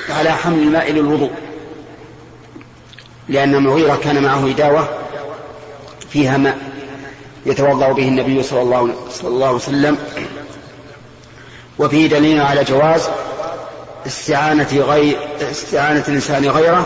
على 0.09 0.31
حمل 0.31 0.59
الماء 0.59 0.91
للوضوء 0.91 1.31
لأن 3.29 3.55
المغيرة 3.55 3.99
كان 4.03 4.23
معه 4.23 4.49
إداوة 4.49 4.89
فيها 6.09 6.37
ماء 6.37 6.57
يتوضأ 7.45 7.91
به 7.91 8.07
النبي 8.07 8.43
صلى 8.43 8.61
الله, 8.61 8.95
صلى 9.11 9.27
الله 9.27 9.45
عليه 9.47 9.55
وسلم. 9.55 9.97
وفيه 11.79 12.07
دليل 12.07 12.41
على 12.41 12.63
جواز 12.63 13.09
استعانة 14.07 14.67
غير 14.73 15.17
استعانة 15.41 16.03
الإنسان 16.07 16.45
غيره 16.45 16.85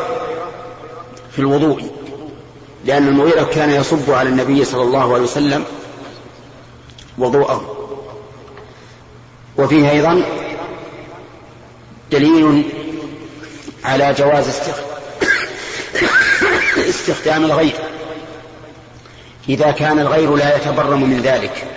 في 1.32 1.40
الوضوء. 1.40 1.93
لأن 2.86 3.08
المغيرة 3.08 3.44
كان 3.44 3.70
يصب 3.70 4.12
على 4.12 4.30
النبي 4.30 4.66
صلى 4.66 4.82
الله 4.82 5.14
عليه 5.14 5.24
وسلم 5.24 5.66
وضوءه. 7.18 7.90
وفيه 9.58 9.90
أيضا 9.90 10.22
دليل 12.12 12.64
على 13.84 14.14
جواز 14.14 14.48
استخدام 16.90 17.46
الغير. 17.46 17.76
إذا 19.50 19.72
كان 19.72 20.00
الغير 20.00 20.36
لا 20.36 20.56
يتبرم 20.56 21.10
من 21.10 21.22
ذلك 21.22 21.68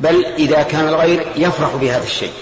بل 0.00 0.24
إذا 0.24 0.62
كان 0.62 0.88
الغير 0.88 1.26
يفرح 1.36 1.74
بهذا 1.74 2.04
الشيء. 2.04 2.32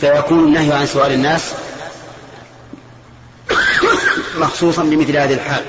فيكون 0.00 0.38
النهي 0.38 0.72
عن 0.72 0.86
سؤال 0.86 1.12
الناس 1.12 1.54
مخصوصا 4.38 4.82
بمثل 4.82 5.16
هذه 5.16 5.34
الحال. 5.34 5.64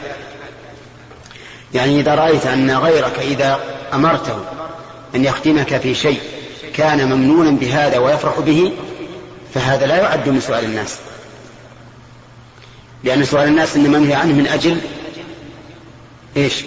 يعني 1.74 2.00
إذا 2.00 2.16
رأيت 2.16 2.46
أن 2.46 2.72
غيرك 2.72 3.20
إذا 3.20 3.60
أمرته 3.94 4.38
أن 5.16 5.26
يخدمك 5.26 5.78
في 5.78 5.96
شيء 5.96 6.20
كان 6.74 7.10
ممنونا 7.10 7.52
بهذا 7.52 7.98
ويفرح 7.98 8.40
به 8.40 8.72
فهذا 9.54 9.86
لا 9.86 9.96
يعد 9.96 10.30
من 10.30 10.42
سؤال 10.42 10.64
الناس. 10.64 10.98
لأن 13.04 13.26
سؤال 13.26 13.48
الناس 13.48 13.76
إنما 13.76 14.00
منهي 14.00 14.14
عنه 14.14 14.34
من 14.34 14.48
أجل 14.48 14.78
إيش؟ 16.38 16.64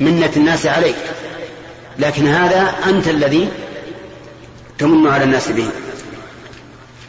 منة 0.00 0.32
الناس 0.36 0.66
عليك. 0.66 0.96
لكن 1.98 2.26
هذا 2.26 2.74
أنت 2.86 3.08
الذي 3.08 3.48
تمن 4.78 5.06
على 5.06 5.24
الناس 5.24 5.48
به. 5.48 5.68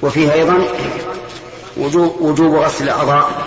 وفيه 0.01 0.33
أيضا 0.33 0.57
وجوب, 1.77 2.21
وجوب 2.21 2.55
غسل 2.55 2.83
الأعضاء. 2.83 3.46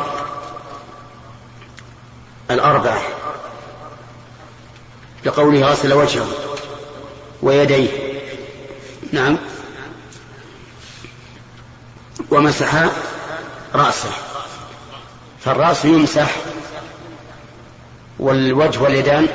الأربعة 2.51 3.03
لقوله 5.25 5.67
غسل 5.67 5.93
وجهه 5.93 6.27
ويديه. 7.43 7.89
نعم. 9.13 9.37
ومسح 12.31 12.89
رأسه. 13.75 14.11
فالرأس 15.45 15.85
يمسح 15.85 16.37
والوجه 18.19 18.83
واليدان. 18.83 19.29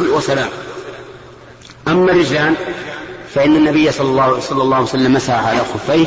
وسلام. 0.00 0.48
أما 1.88 2.12
الرجلان 2.12 2.54
فإن 3.34 3.56
النبي 3.56 3.92
صلى 3.92 4.08
الله, 4.08 4.40
صلى 4.40 4.62
الله 4.62 4.76
عليه 4.76 4.86
وسلم 4.86 5.12
مسح 5.12 5.34
على 5.34 5.58
خفيه 5.58 6.06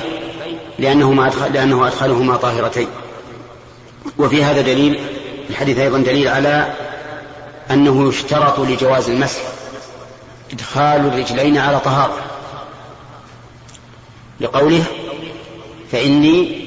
لأنهما 0.80 1.28
أدخل 1.28 1.54
لأنه 1.54 1.88
أدخلهما 1.88 2.38
طاهرتين. 2.38 2.88
وفي 4.18 4.44
هذا 4.44 4.62
دليل 4.62 5.00
الحديث 5.50 5.80
أيضا 5.80 5.98
دليل 5.98 6.28
على 6.28 6.74
أنه 7.72 8.10
يشترط 8.10 8.60
لجواز 8.60 9.10
المسح 9.10 9.42
إدخال 10.54 11.06
الرجلين 11.06 11.58
على 11.58 11.80
طهارة. 11.80 12.18
لقوله 14.42 14.84
فإني 15.92 16.64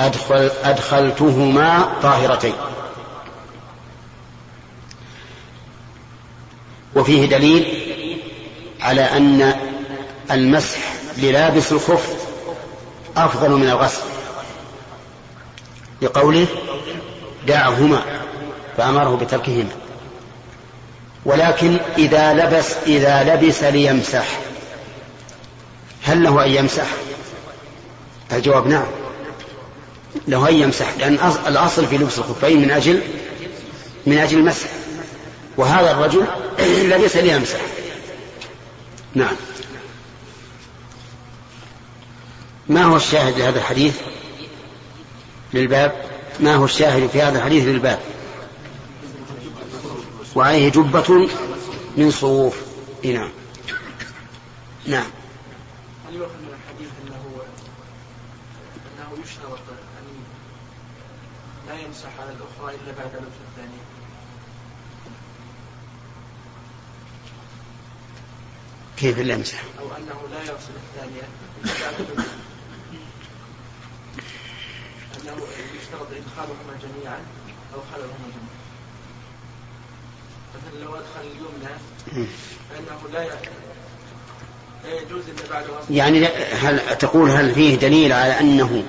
أدخل 0.00 0.50
أدخلتهما 0.64 1.92
طاهرتين. 2.02 2.54
وفيه 6.96 7.26
دليل 7.26 7.78
على 8.80 9.02
أن 9.02 9.54
المسح 10.30 10.78
للابس 11.16 11.72
الخف 11.72 12.16
أفضل 13.16 13.50
من 13.50 13.68
الغسل. 13.68 14.02
لقوله 16.02 16.46
دعهما 17.48 18.02
فأمره 18.76 19.16
بتركهما. 19.16 19.70
ولكن 21.24 21.76
إذا 21.98 22.34
لبس 22.34 22.72
إذا 22.86 23.34
لبس 23.34 23.62
ليمسح 23.62 24.26
هل 26.02 26.22
له 26.22 26.44
أن 26.44 26.50
يمسح؟ 26.50 26.86
الجواب 28.32 28.66
نعم. 28.66 28.86
له 30.28 30.48
أن 30.48 30.54
يمسح 30.54 30.86
لأن 30.98 31.18
الأصل 31.46 31.86
في 31.86 31.98
لبس 31.98 32.18
الخفين 32.18 32.62
من 32.62 32.70
أجل 32.70 33.02
من 34.06 34.18
أجل 34.18 34.38
المسح. 34.38 34.66
وهذا 35.56 35.90
الرجل 35.90 36.24
لبس 36.92 37.16
ليمسح. 37.16 37.60
نعم. 39.14 39.36
ما 42.68 42.84
هو 42.84 42.96
الشاهد 42.96 43.38
لهذا 43.38 43.58
الحديث؟ 43.58 43.94
للباب؟ 45.54 46.17
ما 46.40 46.54
هو 46.54 46.64
الشاهد 46.64 47.06
في 47.06 47.22
هذا 47.22 47.38
الحديث 47.38 47.64
للباب 47.64 48.00
وعليه 50.34 50.68
جبة 50.68 51.28
من 51.96 52.10
صوف. 52.10 52.56
نعم. 53.04 53.30
نعم. 54.86 55.06
هل 56.08 56.14
يؤخذ 56.14 56.34
من 56.34 56.54
الحديث 56.54 56.88
انه 57.02 57.42
انه 58.98 59.22
يشترط 59.24 59.58
ان 59.98 60.06
لا 61.68 61.74
يمسح؟ 61.74 62.08
على 62.20 62.30
الاخرى 62.30 62.76
الا 62.76 62.92
بعد 62.98 63.14
لبس 63.14 63.36
الثانية 63.50 63.82
كيف 68.96 69.18
لا 69.18 69.62
أو 69.80 69.96
أنه 69.96 70.28
لا 70.30 70.42
يغسل 70.42 70.72
الثانية. 70.76 71.28
إنه 75.28 75.42
يشترط 75.80 76.06
ادخالهما 76.10 76.74
جميعا 76.82 77.18
خللهما 77.92 78.28
جميعا. 78.34 78.48
مثلا 80.54 80.84
لو 80.84 80.94
أدخل 80.94 81.20
اليمنى 81.20 81.74
فإنه 82.70 83.12
لا 83.12 83.38
يعني 85.90 86.26
هل 86.52 86.96
تقول 86.98 87.30
هل 87.30 87.54
فيه 87.54 87.74
دليل 87.74 88.12
على 88.12 88.40
أنه 88.40 88.82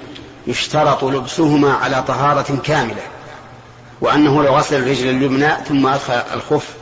يشترط 0.48 1.04
لبسهما 1.04 1.74
على 1.74 2.04
طهارة 2.04 2.58
كاملة 2.64 3.02
وأنه 4.02 4.44
لو 4.44 4.58
غسل 4.58 4.76
الرجل 4.76 5.10
اليمنى 5.10 5.50
ثم 5.68 5.88
أدخل 5.88 6.14
الخف 6.14 6.76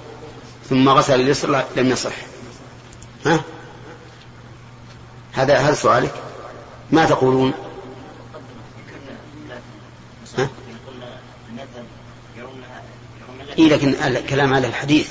ثم 0.69 0.89
غسل 0.89 1.21
اليسرى 1.21 1.65
لم 1.75 1.87
يصح؟ 1.87 2.13
ها؟ 3.25 3.41
هذا 5.33 5.57
هذا 5.57 5.73
سؤالك؟ 5.73 6.13
ما 6.91 7.05
تقولون 7.05 7.53
ها؟ 10.37 10.49
إيه 13.57 13.69
لكن 13.69 13.95
الكلام 14.03 14.53
على 14.53 14.67
الحديث 14.67 15.07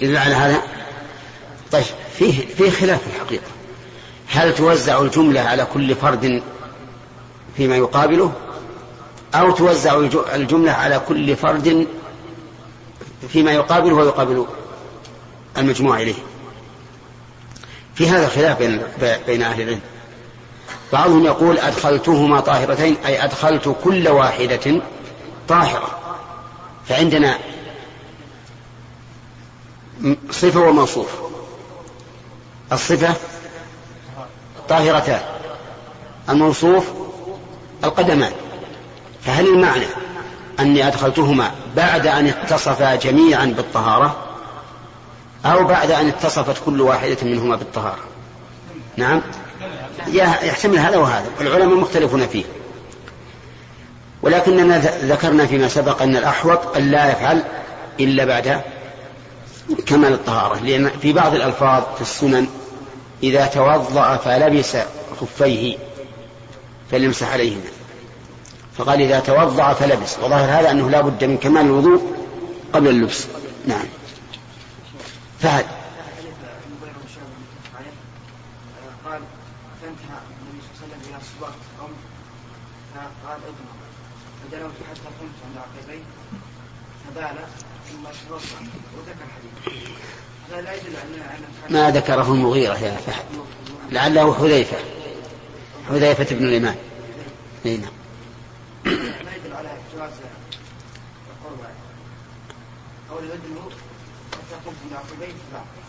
يدل 0.00 0.16
على 0.16 0.34
هذا؟ 0.34 0.62
طيب 1.72 1.84
فيه 2.18 2.46
فيه 2.46 2.70
خلاف 2.70 3.00
الحقيقة. 3.14 3.46
هل 4.28 4.54
توزع 4.54 5.00
الجملة 5.02 5.40
على 5.40 5.66
كل 5.74 5.94
فرد 5.94 6.42
فيما 7.56 7.76
يقابله؟ 7.76 8.32
أو 9.34 9.50
توزع 9.50 9.98
الجملة 10.34 10.72
على 10.72 11.00
كل 11.08 11.36
فرد 11.36 11.86
فيما 13.28 13.52
يقابله 13.52 13.94
ويقابل 13.94 14.46
المجموع 15.58 16.00
إليه؟ 16.00 16.14
في 17.94 18.08
هذا 18.08 18.28
خلاف 18.28 18.58
بين 18.58 18.82
بين 19.26 19.42
أهل 19.42 19.62
العلم. 19.62 19.80
بعضهم 20.92 21.24
يقول 21.24 21.58
أدخلتهما 21.58 22.40
طاهرتين 22.40 22.96
أي 23.06 23.24
أدخلت 23.24 23.76
كل 23.84 24.08
واحدة 24.08 24.82
طاهرة. 25.48 26.09
فعندنا 26.90 27.38
صفة 30.30 30.60
وموصوف. 30.60 31.08
الصفة 32.72 33.14
طاهرتان 34.68 35.20
الموصوف 36.28 36.84
القدمان. 37.84 38.32
فهل 39.22 39.48
المعنى 39.48 39.86
أني 40.60 40.86
أدخلتهما 40.88 41.50
بعد 41.76 42.06
أن 42.06 42.26
اتصفا 42.26 42.94
جميعا 42.94 43.44
بالطهارة 43.46 44.16
أو 45.46 45.64
بعد 45.64 45.90
أن 45.90 46.08
اتصفت 46.08 46.64
كل 46.64 46.80
واحدة 46.80 47.16
منهما 47.22 47.56
بالطهارة؟ 47.56 48.04
نعم. 48.96 49.22
يحتمل 50.08 50.78
هذا 50.78 50.96
وهذا 50.96 51.26
العلماء 51.40 51.76
مختلفون 51.76 52.26
فيه. 52.26 52.44
ولكننا 54.22 54.78
ذكرنا 55.04 55.46
فيما 55.46 55.68
سبق 55.68 56.02
أن 56.02 56.16
الأحوط 56.16 56.76
أن 56.76 56.90
لا 56.90 57.12
يفعل 57.12 57.42
إلا 58.00 58.24
بعد 58.24 58.60
كمال 59.86 60.12
الطهارة 60.12 60.60
لأن 60.60 60.90
في 61.02 61.12
بعض 61.12 61.34
الألفاظ 61.34 61.82
في 61.94 62.00
السنن 62.00 62.46
إذا 63.22 63.46
توضأ 63.46 64.16
فلبس 64.16 64.76
خفيه 65.20 65.76
فليمسح 66.90 67.32
عليهما 67.32 67.70
فقال 68.78 69.00
إذا 69.00 69.20
توضأ 69.20 69.72
فلبس 69.72 70.18
وظاهر 70.18 70.60
هذا 70.60 70.70
أنه 70.70 70.90
لا 70.90 71.00
بد 71.00 71.24
من 71.24 71.36
كمال 71.36 71.66
الوضوء 71.66 72.16
قبل 72.72 72.88
اللبس. 72.88 73.26
نعم. 73.66 73.84
فهد 75.40 75.66
قال 79.10 79.22
فانتهى 79.82 80.18
النبي 80.40 80.60
صلى 80.62 80.84
الله 80.84 80.94
عليه 80.94 80.94
وسلم 80.94 81.00
إلى 81.08 81.16
الصباح 81.16 81.54
قوم 81.80 81.94
فقال 82.94 83.38
اضمع 83.50 83.74
فدلوت 84.42 84.69
حتى 84.90 85.08
قمت 85.20 85.36
عند 85.46 85.56
عقبيه 85.56 86.02
فبال 87.06 87.36
ثم 87.90 88.04
وذكر 88.96 89.24
الحديث 89.26 89.80
هذا 90.50 90.60
لا 90.60 90.74
يدل 90.74 90.96
ما 91.70 91.90
ذكره 91.90 92.32
المغيرة 92.32 92.78
يا 92.78 92.96
فهد 92.96 93.24
لعله 93.90 94.34
حذيفة. 94.34 94.76
حذيفة 95.88 96.36
بن 96.36 96.44
الإمام. 96.44 96.76
إي 97.66 97.76
نعم. 97.76 97.90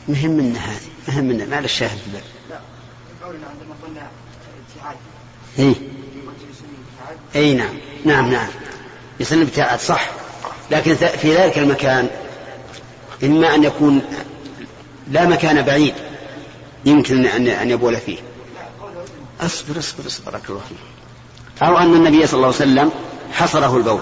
مهم 0.07 0.31
منا 0.31 0.59
هذه 0.59 0.81
مهم 1.07 1.23
منا 1.25 1.45
ما 1.45 1.59
الشاهد 1.59 1.99
لا 2.13 2.19
لا. 2.49 2.59
قولنا 3.23 3.47
عندما 3.47 3.75
قلنا 3.83 4.09
ابتعاد 4.75 4.97
إي. 5.59 5.75
إي 7.35 7.53
نعم. 7.53 7.75
نعم 8.05 8.31
نعم. 8.31 8.49
يصير 9.21 9.41
ابتعاد 9.41 9.79
صح. 9.79 10.09
لكن 10.71 10.95
في 10.95 11.35
ذلك 11.35 11.57
المكان 11.57 12.09
إما 13.23 13.55
أن 13.55 13.63
يكون 13.63 14.01
لا 15.07 15.25
مكان 15.25 15.61
بعيد 15.61 15.93
يمكن 16.85 17.25
أن 17.25 17.47
أن 17.47 17.69
يبول 17.69 17.97
فيه. 17.97 18.17
أصبر 19.41 19.79
أصبر 19.79 20.07
أصبر 20.07 20.39
الله 20.49 20.61
أو 21.61 21.77
أن 21.77 21.93
النبي 21.93 22.27
صلى 22.27 22.37
الله 22.37 22.47
عليه 22.47 22.55
وسلم 22.55 22.91
حصره 23.33 23.77
البول. 23.77 24.01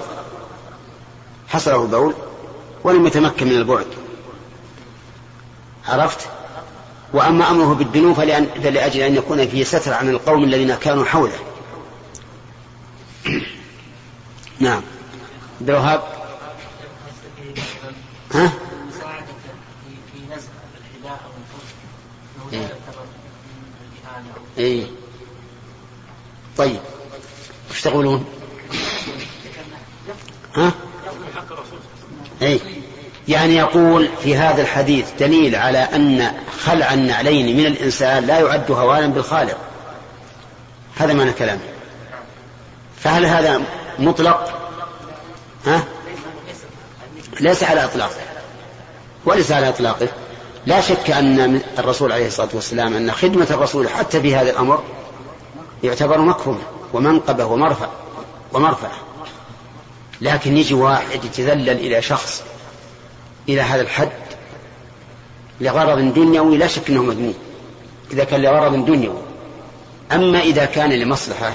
حصره 1.47 1.84
البول 1.84 2.13
ولم 2.84 3.08
يتمكن 3.08 3.47
من 3.47 3.55
البعد. 3.55 3.88
عرفت؟ 5.88 6.27
وأما 7.13 7.51
أمره 7.51 7.73
بالدنو 7.73 8.13
فلأن 8.13 8.47
فلأجل 8.63 9.01
أن 9.01 9.15
يكون 9.15 9.47
فيه 9.47 9.63
ستر 9.63 9.93
عن 9.93 10.10
القوم 10.10 10.43
الذين 10.43 10.75
كانوا 10.75 11.05
حوله. 11.05 11.39
نعم. 14.60 14.82
الوهاب 15.62 16.02
ها؟ 18.34 18.52
انه 22.54 22.69
إيه. 24.58 24.82
اي 24.82 24.88
طيب 26.58 26.80
وش 27.72 27.82
تقولون؟ 27.82 28.26
ها؟ 30.56 30.72
اي 32.41 32.60
يعني 33.28 33.56
يقول 33.56 34.10
في 34.24 34.36
هذا 34.36 34.62
الحديث 34.62 35.12
دليل 35.19 35.56
على 35.56 35.78
أن 35.78 36.32
خلع 36.63 36.93
النعلين 36.93 37.58
من 37.58 37.65
الإنسان 37.65 38.26
لا 38.26 38.39
يعد 38.39 38.72
هوانا 38.72 39.08
بالخالق 39.08 39.58
هذا 40.95 41.13
معنى 41.13 41.34
كلامه 41.34 41.62
فهل 43.00 43.26
هذا 43.26 43.62
مطلق 44.00 44.68
ها؟ 45.65 45.84
ليس 47.39 47.63
على 47.63 47.84
اطلاقه 47.84 48.22
وليس 49.26 49.52
على 49.52 49.69
إطلاقه. 49.69 50.08
لا 50.65 50.82
شك 50.82 51.12
أن 51.12 51.54
من 51.54 51.62
الرسول 51.80 52.12
عليه 52.12 52.28
الصلاة 52.28 52.50
والسلام 52.54 52.93
أن 52.93 53.12
خدمة 53.12 53.48
الرسول 53.50 53.89
حتى 53.89 54.22
في 54.22 54.36
هذا 54.36 54.52
الأمر 54.52 54.84
يعتبر 55.84 56.22
مكرمه 56.22 56.60
ومنقبة 56.93 57.45
ومرفع 57.45 57.88
ومرفعه 58.54 58.98
لكن 60.22 60.58
يجي 60.58 60.74
واحد 60.74 61.26
يتذلل 61.26 61.69
إلى 61.69 62.02
شخص 62.02 62.43
إلى 63.50 63.62
هذا 63.62 63.82
الحد 63.82 64.12
لغرض 65.62 66.13
دنيوي 66.13 66.58
لا 66.58 66.67
شك 66.67 66.89
إنه 66.89 67.04
مذموم. 67.04 67.34
إذا 68.12 68.24
كان 68.24 68.41
لغرض 68.41 68.86
دنيوي. 68.86 69.22
أما 70.12 70.39
إذا 70.39 70.65
كان 70.65 70.93
لمصلحة 70.93 71.54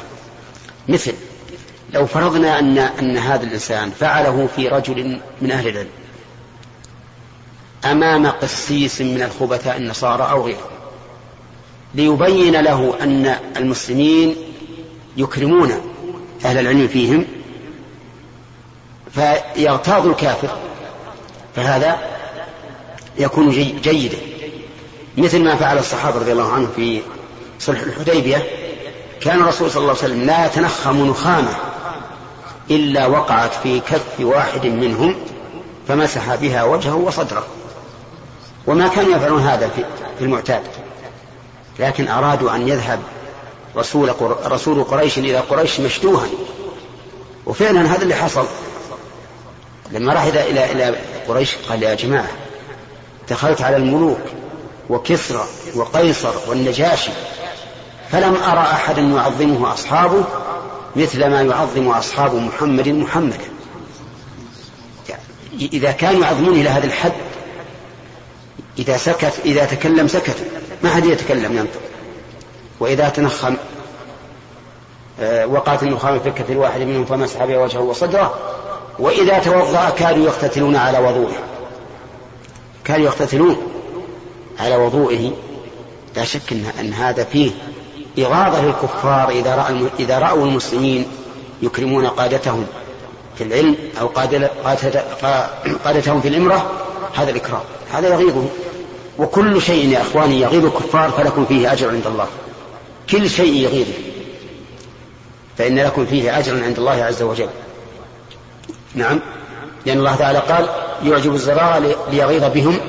مثل 0.89 1.13
لو 1.95 2.07
فرضنا 2.07 2.59
أن 2.59 2.79
أن 2.79 3.17
هذا 3.17 3.45
الإنسان 3.45 3.91
فعله 3.91 4.49
في 4.57 4.69
رجل 4.69 5.21
من 5.43 5.51
أهل 5.51 5.69
العلم 5.69 5.89
أمام 7.85 8.27
قسيس 8.27 9.01
من 9.01 9.23
الخبثاء 9.23 9.77
النصارى 9.77 10.31
أو 10.31 10.45
غيره 10.47 10.71
ليبين 11.95 12.61
له 12.61 12.95
أن 13.01 13.37
المسلمين 13.57 14.37
يكرمون 15.17 15.73
أهل 16.45 16.59
العلم 16.59 16.89
فيهم 16.89 17.25
فيغتاظ 19.15 20.07
الكافر 20.07 20.49
فهذا 21.57 21.99
يكون 23.19 23.51
جي 23.51 23.65
جيدا. 23.65 24.19
مثل 25.17 25.45
ما 25.45 25.57
فعل 25.57 25.79
الصحابة 25.79 26.19
رضي 26.19 26.33
الله 26.33 26.53
عنهم 26.53 26.69
في 26.77 27.03
صلح 27.59 27.81
الحديبية 27.81 28.43
كان 29.21 29.41
الرسول 29.41 29.71
صلى 29.71 29.81
الله 29.81 29.97
عليه 30.03 30.05
وسلم 30.05 30.27
لا 30.27 30.47
يتنخم 30.47 31.07
نخامة. 31.07 31.74
إلا 32.71 33.07
وقعت 33.07 33.55
في 33.55 33.81
كف 33.81 34.21
واحد 34.21 34.67
منهم 34.67 35.17
فمسح 35.89 36.35
بها 36.35 36.65
وجهه 36.65 36.95
وصدره. 36.95 37.47
وما 38.67 38.89
كانوا 38.89 39.17
يفعلون 39.17 39.43
هذا 39.43 39.69
في 40.19 40.25
المعتاد. 40.25 40.63
لكن 41.79 42.09
أرادوا 42.09 42.55
أن 42.55 42.69
يذهب 42.69 42.99
رسول 43.77 44.13
رسول 44.47 44.85
قريش 44.85 45.19
إلى 45.19 45.39
قريش 45.39 45.81
مشدوها 45.81 46.27
وفعلا 47.47 47.95
هذا 47.95 48.03
اللي 48.03 48.15
حصل. 48.15 48.47
لما 49.93 50.13
راح 50.13 50.23
إلى 50.23 50.51
إلى 50.51 50.73
إلى 50.73 50.97
قريش 51.29 51.55
قال 51.69 51.83
يا 51.83 51.95
جماعة 51.95 52.29
دخلت 53.31 53.63
على 53.63 53.77
الملوك 53.77 54.21
وكسرى 54.91 55.45
وقيصر 55.75 56.33
والنجاشي 56.47 57.11
فلم 58.11 58.37
أرى 58.37 58.61
احدا 58.61 59.03
يعظمه 59.03 59.73
أصحابه 59.73 60.25
مثل 60.97 61.27
ما 61.27 61.43
يعظم 61.43 61.89
أصحاب 61.89 62.35
محمد 62.35 62.89
محمدا 62.89 63.45
إذا 65.61 65.91
كانوا 65.91 66.23
يعظمون 66.23 66.55
إلى 66.55 66.69
هذا 66.69 66.87
الحد 66.87 67.13
إذا 68.79 68.97
سكت 68.97 69.33
إذا 69.45 69.65
تكلم 69.65 70.09
سكتوا 70.09 70.47
ما 70.83 70.91
حد 70.91 71.05
يتكلم 71.05 71.57
ينطق 71.57 71.81
وإذا 72.81 73.09
تنخم 73.09 73.57
آه، 75.21 75.47
وقعت 75.47 75.83
النخامة 75.83 76.19
في 76.19 76.31
كف 76.31 76.51
الواحد 76.51 76.81
منهم 76.81 77.05
فمسح 77.05 77.45
بها 77.45 77.59
وجهه 77.59 77.81
وصدره. 77.81 78.35
وإذا 78.99 79.39
توضأ 79.39 79.91
كانوا 79.91 80.27
يقتتلون 80.27 80.77
على 80.77 80.99
وضوئه. 80.99 81.39
كانوا 82.85 83.07
يقتتلون 83.07 83.57
على 84.61 84.77
وضوئه. 84.77 85.33
لا 86.17 86.25
شك 86.25 86.53
أن 86.81 86.93
هذا 86.93 87.25
فيه 87.25 87.51
إغاظة 88.19 88.65
للكفار 88.65 89.29
إذا, 89.29 89.55
رأى 89.55 89.89
إذا 89.99 90.19
رأوا 90.19 90.47
المسلمين 90.47 91.07
يكرمون 91.63 92.07
قادتهم 92.07 92.67
في 93.39 93.45
العلم 93.45 93.77
أو 94.01 94.07
قادتهم 95.85 96.21
في 96.21 96.29
الإمرة 96.29 96.71
هذا 97.15 97.31
الإكرام 97.31 97.61
هذا 97.93 98.09
يغيظهم 98.09 98.49
وكل 99.19 99.63
شيء 99.63 99.89
يا 99.89 100.01
إخواني 100.01 100.41
يغيظ 100.41 100.65
الكفار 100.65 101.11
فلكم 101.11 101.45
فيه 101.47 101.73
أجر 101.73 101.91
عند 101.91 102.07
الله. 102.07 102.27
كل 103.11 103.31
شيء 103.31 103.55
يغيظه. 103.55 103.93
فإن 105.59 105.79
لكم 105.79 106.07
فيه 106.07 106.39
أجرا 106.39 106.63
عند 106.65 106.79
الله 106.79 107.05
عز 107.05 107.23
وجل. 107.23 107.49
نعم. 108.95 109.21
لأن 109.87 109.99
الله 109.99 110.17
تعالى 110.17 110.39
قال 110.39 110.69
يعجب 111.05 111.35
الزراع 111.35 111.81
ليغيظ 112.11 112.45
بهم 112.45 112.81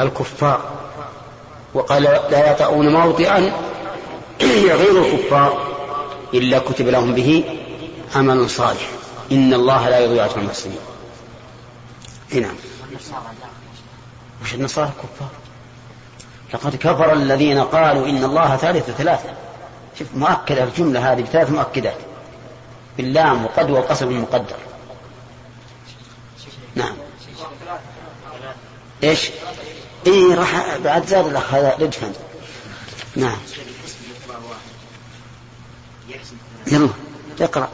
الكفار. 0.00 0.60
وقال 1.74 2.02
لا 2.02 2.52
يطؤون 2.52 2.92
موطئا 2.92 3.52
يغيظ 4.40 4.96
الكفار. 4.96 5.70
إلا 6.34 6.58
كتب 6.58 6.88
لهم 6.88 7.14
به 7.14 7.58
عمل 8.14 8.50
صالح. 8.50 8.90
إن 9.32 9.54
الله 9.54 9.88
لا 9.88 9.98
يضيع 9.98 10.24
أجر 10.24 10.38
المحسنين. 10.38 10.78
نعم 12.32 12.54
وش 14.42 14.54
النصارى 14.54 14.88
الكفار؟ 14.88 15.28
لقد 16.54 16.76
كفر 16.76 17.12
الذين 17.12 17.58
قالوا 17.58 18.06
إن 18.06 18.24
الله 18.24 18.56
ثالث 18.56 18.90
ثلاثة. 18.90 19.28
شوف 19.98 20.08
مؤكدة 20.14 20.64
الجملة 20.64 21.12
هذه 21.12 21.22
بثلاث 21.22 21.50
مؤكدات. 21.50 21.96
باللام 22.96 23.44
وقد 23.44 23.70
وقسم 23.70 24.22
مقدر. 24.22 24.56
نعم. 26.74 26.92
إيش؟ 29.04 29.30
اي 30.06 30.34
راح 30.34 30.76
بعد 30.84 31.06
زاد 31.06 31.26
الأخ 31.26 31.54
هذا 31.54 31.76
رجفا 31.80 32.12
نعم. 33.16 33.38
يلا. 36.66 36.88
اقرأ. 37.40 37.70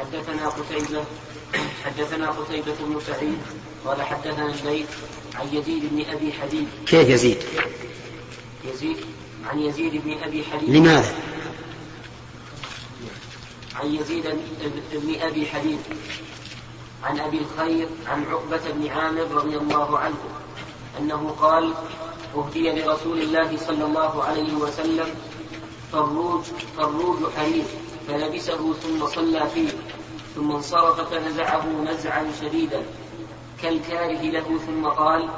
حدثنا 0.00 0.48
قتيبة 0.48 1.04
حدثنا 1.84 2.30
قتيبة 2.30 2.74
بن 2.80 3.00
سعيد 3.06 3.38
قال 3.84 4.02
حدثنا 4.02 4.46
الليث 4.46 4.88
عن 5.34 5.46
يزيد 5.52 5.82
بن 5.92 6.04
أبي 6.10 6.32
حبيب 6.32 6.68
كيف 6.86 7.08
يزيد؟ 7.08 7.38
يزيد 8.64 8.96
عن 9.46 9.58
يزيد 9.58 10.02
بن 10.04 10.22
أبي 10.22 10.44
حبيب 10.44 10.70
لماذا؟ 10.70 11.14
عن 13.74 13.94
يزيد 13.94 14.24
بن 14.92 15.14
أبي 15.20 15.46
حبيب 15.46 15.78
عن 17.04 17.20
أبي 17.20 17.38
الخير 17.38 17.88
عن 18.06 18.24
عقبة 18.24 18.70
بن 18.72 18.88
عامر 18.88 19.30
رضي 19.30 19.56
الله 19.56 19.98
عنه 19.98 20.18
أنه 20.98 21.36
قال 21.40 21.74
أهدي 22.36 22.70
لرسول 22.70 23.18
الله 23.20 23.56
صلى 23.66 23.84
الله 23.84 24.24
عليه 24.24 24.52
وسلم 24.54 25.06
فروج 25.92 26.42
فروج 26.76 27.18
حرير 27.36 27.64
فلبسه 28.08 28.74
ثم 28.74 29.06
صلى 29.06 29.46
فيه 29.54 29.68
ثم 30.34 30.50
انصرف 30.52 31.00
فنزعه 31.00 31.66
نزعا 31.66 32.26
شديدا. 32.40 32.82
كالكاره 33.62 34.22
له 34.22 34.58
ثم 34.66 34.86
قال 34.86 35.28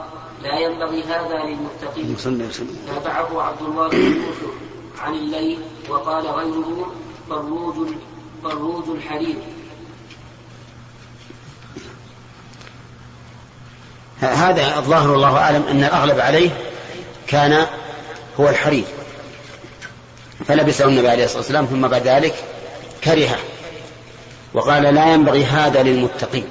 لا 0.43 0.59
ينبغي 0.59 1.03
هذا 1.03 1.37
للمتقين. 1.45 2.17
تابعه 2.87 3.43
عبد 3.43 3.63
الله 3.63 3.89
بن 3.89 3.97
يوسف 3.97 4.69
عن 5.01 5.15
الليل 5.15 5.59
وقال 5.89 6.27
غيره 6.27 6.93
فروج 7.29 7.89
فروج 8.43 8.85
الحرير 8.89 9.37
هذا 14.21 14.79
الظاهر 14.79 15.11
والله 15.11 15.37
أعلم 15.39 15.63
أن 15.63 15.85
الأغلب 15.85 16.21
عليه 16.21 16.51
كان 17.27 17.67
هو 18.41 18.49
الحرير 18.49 18.85
فلبسه 20.47 20.85
النبي 20.85 21.09
عليه 21.09 21.25
الصلاة 21.25 21.41
والسلام 21.41 21.67
ثم 21.67 21.89
بعد 21.89 22.09
ذلك 22.09 22.35
كرهه 23.05 23.39
وقال 24.55 24.83
لا 24.83 25.13
ينبغي 25.13 25.45
هذا 25.45 25.83
للمتقين. 25.83 26.45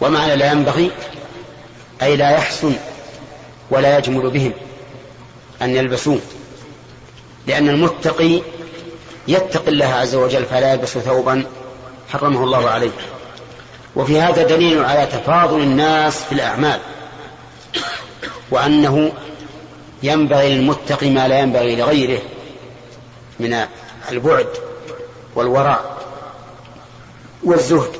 ومعنى 0.00 0.36
لا 0.36 0.52
ينبغي؟ 0.52 0.90
أي 2.02 2.16
لا 2.16 2.30
يحسن 2.30 2.74
ولا 3.70 3.98
يجمل 3.98 4.30
بهم 4.30 4.52
أن 5.62 5.76
يلبسوه 5.76 6.20
لأن 7.46 7.68
المتقي 7.68 8.40
يتقي 9.28 9.68
الله 9.68 9.86
عز 9.86 10.14
وجل 10.14 10.44
فلا 10.44 10.72
يلبس 10.72 10.98
ثوبا 10.98 11.44
حرمه 12.12 12.44
الله 12.44 12.70
عليه. 12.70 12.90
وفي 13.96 14.20
هذا 14.20 14.42
دليل 14.42 14.84
على 14.84 15.06
تفاضل 15.06 15.60
الناس 15.60 16.22
في 16.24 16.32
الأعمال. 16.32 16.80
وأنه 18.50 19.12
ينبغي 20.02 20.54
للمتقي 20.54 21.10
ما 21.10 21.28
لا 21.28 21.38
ينبغي 21.38 21.76
لغيره. 21.76 22.22
من 23.40 23.66
البعد 24.10 24.48
والوراء 25.34 26.04
والزهد. 27.42 27.90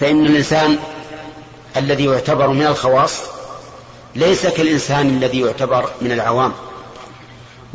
فإن 0.00 0.26
الإنسان 0.26 0.78
الذي 1.76 2.04
يعتبر 2.04 2.48
من 2.48 2.66
الخواص 2.66 3.20
ليس 4.14 4.46
كالإنسان 4.46 5.08
الذي 5.08 5.40
يعتبر 5.40 5.90
من 6.00 6.12
العوام. 6.12 6.52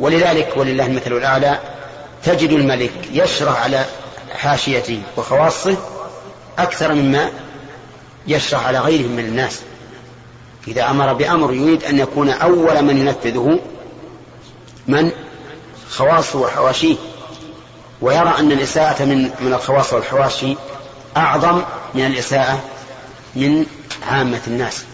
ولذلك 0.00 0.52
ولله 0.56 0.86
المثل 0.86 1.12
الأعلى 1.12 1.58
تجد 2.24 2.50
الملك 2.50 2.92
يشرع 3.12 3.52
على 3.52 3.84
حاشيته 4.32 5.02
وخواصه 5.16 5.76
أكثر 6.58 6.94
مما 6.94 7.30
يشرع 8.26 8.58
على 8.60 8.78
غيره 8.78 9.08
من 9.08 9.24
الناس. 9.24 9.60
إذا 10.68 10.90
أمر 10.90 11.12
بأمر 11.12 11.54
يريد 11.54 11.84
أن 11.84 11.98
يكون 11.98 12.28
أول 12.28 12.82
من 12.82 12.98
ينفذه 12.98 13.58
من 14.88 15.12
خواصه 15.90 16.38
وحواشيه 16.38 16.96
ويرى 18.00 18.34
أن 18.38 18.52
الإساءة 18.52 19.04
من 19.04 19.30
من 19.40 19.52
الخواص 19.52 19.92
والحواشي 19.92 20.56
أعظم 21.16 21.62
من 21.94 22.06
الإساءة 22.06 22.62
من 23.36 23.66
عامة 24.10 24.40
الناس 24.46 24.84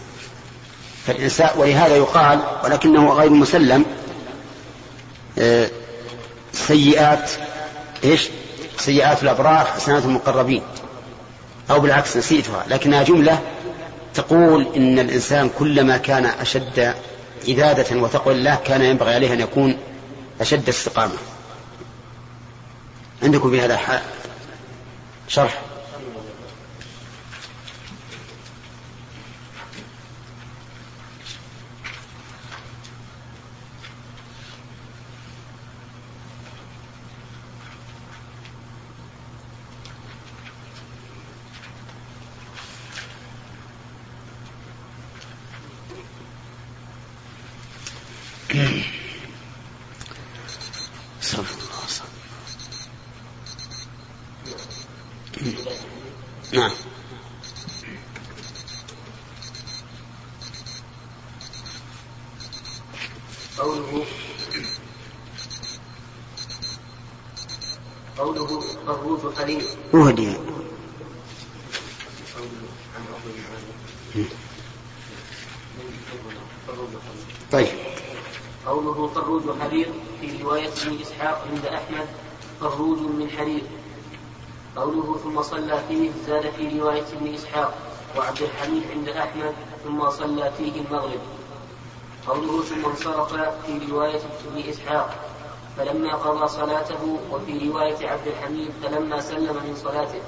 فالإنساء 1.07 1.57
ولهذا 1.57 1.95
يقال 1.95 2.39
ولكنه 2.63 3.13
غير 3.13 3.29
مسلم 3.29 3.85
آه، 5.39 5.69
سيئات 6.53 7.31
إيش؟ 8.03 8.29
سيئات 8.77 9.23
الأبرار 9.23 9.65
حسنات 9.65 10.05
المقربين 10.05 10.61
أو 11.71 11.79
بالعكس 11.79 12.17
نسيتها 12.17 12.65
لكنها 12.67 13.03
جملة 13.03 13.39
تقول 14.13 14.67
إن 14.75 14.99
الإنسان 14.99 15.49
كلما 15.59 15.97
كان 15.97 16.25
أشد 16.25 16.93
عبادة 17.47 18.01
وتقوى 18.01 18.33
الله 18.33 18.57
كان 18.65 18.81
ينبغي 18.81 19.13
عليه 19.13 19.33
أن 19.33 19.39
يكون 19.39 19.77
أشد 20.41 20.69
استقامة. 20.69 21.17
عندكم 23.23 23.51
في 23.51 23.61
هذا 23.61 23.77
شرح 25.27 25.61
نعم 56.53 56.71
قوله 63.57 64.05
قوله 68.17 68.59
فروج 68.87 69.33
حليم 69.37 69.61
أهدي 69.95 70.37
طيب. 77.51 77.67
قوله 78.65 79.07
فروج 79.07 79.43
حرير 79.61 79.89
في 80.21 80.43
رواية 80.43 80.67
ابن 80.67 81.01
إسحاق 81.01 81.47
عند 81.51 81.65
أحمد 81.65 82.07
فروج 82.61 82.99
من 82.99 83.29
حرير. 83.37 83.63
قوله 84.75 85.19
ثم 85.23 85.41
صلى 85.41 85.83
فيه 85.87 86.11
زاد 86.27 86.51
في 86.57 86.79
رواية 86.79 87.05
ابن 87.13 87.33
إسحاق 87.33 87.77
وعبد 88.17 88.41
الحميد 88.41 88.83
عند 88.91 89.09
أحمد 89.09 89.53
ثم 89.83 90.09
صلى 90.09 90.51
فيه 90.57 90.81
المغرب. 90.81 91.19
قوله 92.27 92.63
ثم 92.63 92.85
انصرف 92.85 93.65
في 93.65 93.79
رواية 93.91 94.21
ابن 94.47 94.69
إسحاق 94.69 95.15
فلما 95.77 96.13
قضى 96.13 96.47
صلاته 96.47 97.19
وفي 97.31 97.69
رواية 97.69 98.07
عبد 98.09 98.27
الحميد 98.27 98.71
فلما 98.83 99.21
سلم 99.21 99.55
من 99.55 99.75
صلاته 99.75 100.21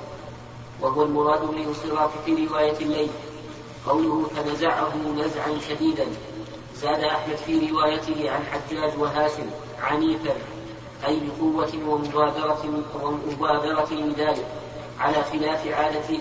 وهو 0.82 1.04
المراد 1.04 1.42
بالانصراف 1.42 2.12
في 2.26 2.48
رواية 2.48 2.78
الليل 2.82 3.10
قوله 3.88 4.28
فنزعه 4.36 4.94
نزعا 5.18 5.60
شديدا 5.70 6.06
زاد 6.76 7.04
أحمد 7.04 7.36
في 7.36 7.70
روايته 7.72 8.32
عن 8.32 8.44
حجاج 8.46 9.00
وهاشم 9.00 9.50
عنيفا 9.82 10.34
أي 11.08 11.20
بقوة 11.20 11.72
ومبادرة 11.88 12.84
ومبادرة 13.04 13.88
لذلك 13.92 14.46
على 15.00 15.24
خلاف 15.24 15.68
عادة 15.68 16.20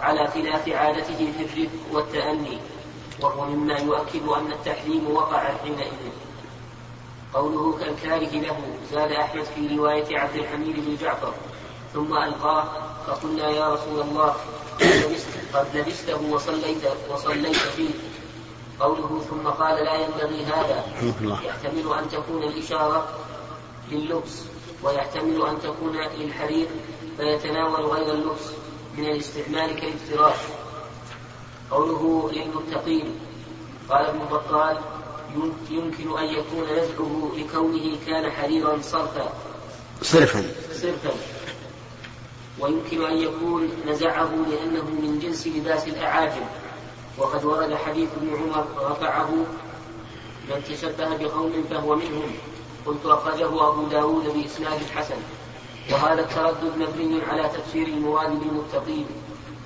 على 0.00 0.26
خلاف 0.26 0.68
عادته 0.68 1.32
في 1.38 1.44
الرفق 1.44 1.78
والتأني 1.92 2.58
وهو 3.22 3.44
مما 3.44 3.78
يؤكد 3.78 4.28
أن 4.28 4.52
التحريم 4.52 5.10
وقع 5.10 5.38
حينئذ. 5.62 6.12
قوله 7.34 7.78
كالكاره 7.78 8.40
له 8.40 8.56
زاد 8.92 9.12
أحمد 9.12 9.44
في 9.44 9.76
رواية 9.76 10.18
عبد 10.18 10.36
الحميد 10.36 10.76
بن 10.86 10.96
جعفر. 10.96 11.34
ثم 11.94 12.14
ألقاه 12.16 12.64
فقلنا 13.06 13.48
يا 13.50 13.74
رسول 13.74 14.00
الله 14.00 14.34
قد 15.54 15.66
لبسته 15.76 16.32
وصليت 16.32 16.82
وصليت 17.10 17.56
فيه. 17.56 17.90
قوله 18.80 19.22
ثم 19.30 19.48
قال 19.48 19.84
لا 19.84 19.94
ينبغي 19.94 20.44
هذا. 20.44 20.84
يحتمل 21.44 21.92
أن 21.98 22.08
تكون 22.08 22.42
الإشارة 22.42 23.08
لللبس 23.90 24.42
ويحتمل 24.82 25.46
أن 25.46 25.60
تكون 25.60 25.96
للحرير 25.96 26.68
فيتناول 27.16 27.84
غير 27.84 28.14
اللبس 28.14 28.50
من 28.96 29.04
الاستعمال 29.04 29.80
كالافتراش 29.80 30.38
قوله 31.70 32.30
للمتقين. 32.32 33.20
قال 33.90 34.06
ابن 34.06 34.18
بطال 34.18 34.78
يمكن 35.70 36.18
أن 36.18 36.24
يكون 36.24 36.64
نزعه 36.64 37.32
لكونه 37.36 37.96
كان 38.06 38.30
حريرا 38.30 38.78
صرفا. 38.82 39.32
صرفا. 40.02 40.44
صرفا. 40.72 41.10
ويمكن 42.60 43.04
أن 43.04 43.16
يكون 43.18 43.68
نزعه 43.86 44.30
لأنه 44.50 44.84
من 44.84 45.18
جنس 45.22 45.46
لباس 45.46 45.88
الأعاجم. 45.88 46.44
وقد 47.18 47.44
ورد 47.44 47.74
حديث 47.74 48.08
ابن 48.16 48.36
عمر 48.36 48.90
رفعه 48.90 49.30
من 50.48 50.64
تشبه 50.68 51.16
بقوم 51.16 51.64
فهو 51.70 51.94
منهم. 51.94 52.32
قلت 52.86 53.06
أخرجه 53.06 53.68
أبو 53.68 53.86
داود 53.86 54.24
بإسناد 54.24 54.80
حسن. 54.94 55.16
وهذا 55.92 56.20
التردد 56.20 56.78
مبني 56.78 57.22
على 57.22 57.48
تفسير 57.48 57.86
المراد 57.86 58.30
بالمتقين. 58.30 59.06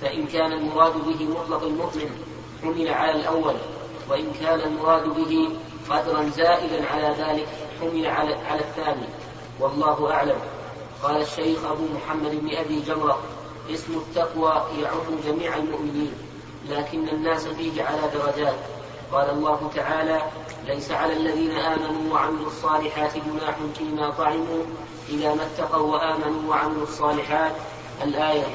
فإن 0.01 0.27
كان 0.27 0.51
المراد 0.51 0.93
به 0.93 1.23
مطلق 1.23 1.63
المؤمن 1.63 2.09
حمل 2.63 2.87
على 2.87 3.11
الأول. 3.11 3.55
وإن 4.09 4.31
كان 4.41 4.59
المراد 4.59 5.03
به 5.03 5.49
قدرا 5.89 6.29
زائدا 6.29 6.85
على 6.85 7.15
ذلك 7.17 7.47
حمل 7.81 8.05
على, 8.05 8.59
الثاني. 8.59 9.07
والله 9.59 10.11
أعلم. 10.11 10.37
قال 11.03 11.21
الشيخ 11.21 11.65
أبو 11.65 11.83
محمد 11.95 12.31
بن 12.31 12.55
أبي 12.55 12.79
جمرة 12.79 13.19
اسم 13.73 13.93
التقوى 13.93 14.63
يعم 14.81 15.19
جميع 15.25 15.55
المؤمنين 15.55 16.13
لكن 16.69 17.09
الناس 17.09 17.47
فيه 17.47 17.83
على 17.83 18.01
درجات. 18.13 18.55
قال 19.11 19.29
الله 19.29 19.69
تعالى 19.75 20.21
ليس 20.65 20.91
على 20.91 21.13
الذين 21.13 21.51
آمنوا 21.51 22.13
وعملوا 22.13 22.47
الصالحات 22.47 23.13
جناح 23.17 23.55
فيما 23.77 24.09
طعموا 24.09 24.63
إذا 25.09 25.33
ما 25.33 25.43
اتقوا 25.43 25.93
وآمنوا 25.93 26.49
وعملوا 26.49 26.83
الصالحات. 26.83 27.51
الآية 28.03 28.45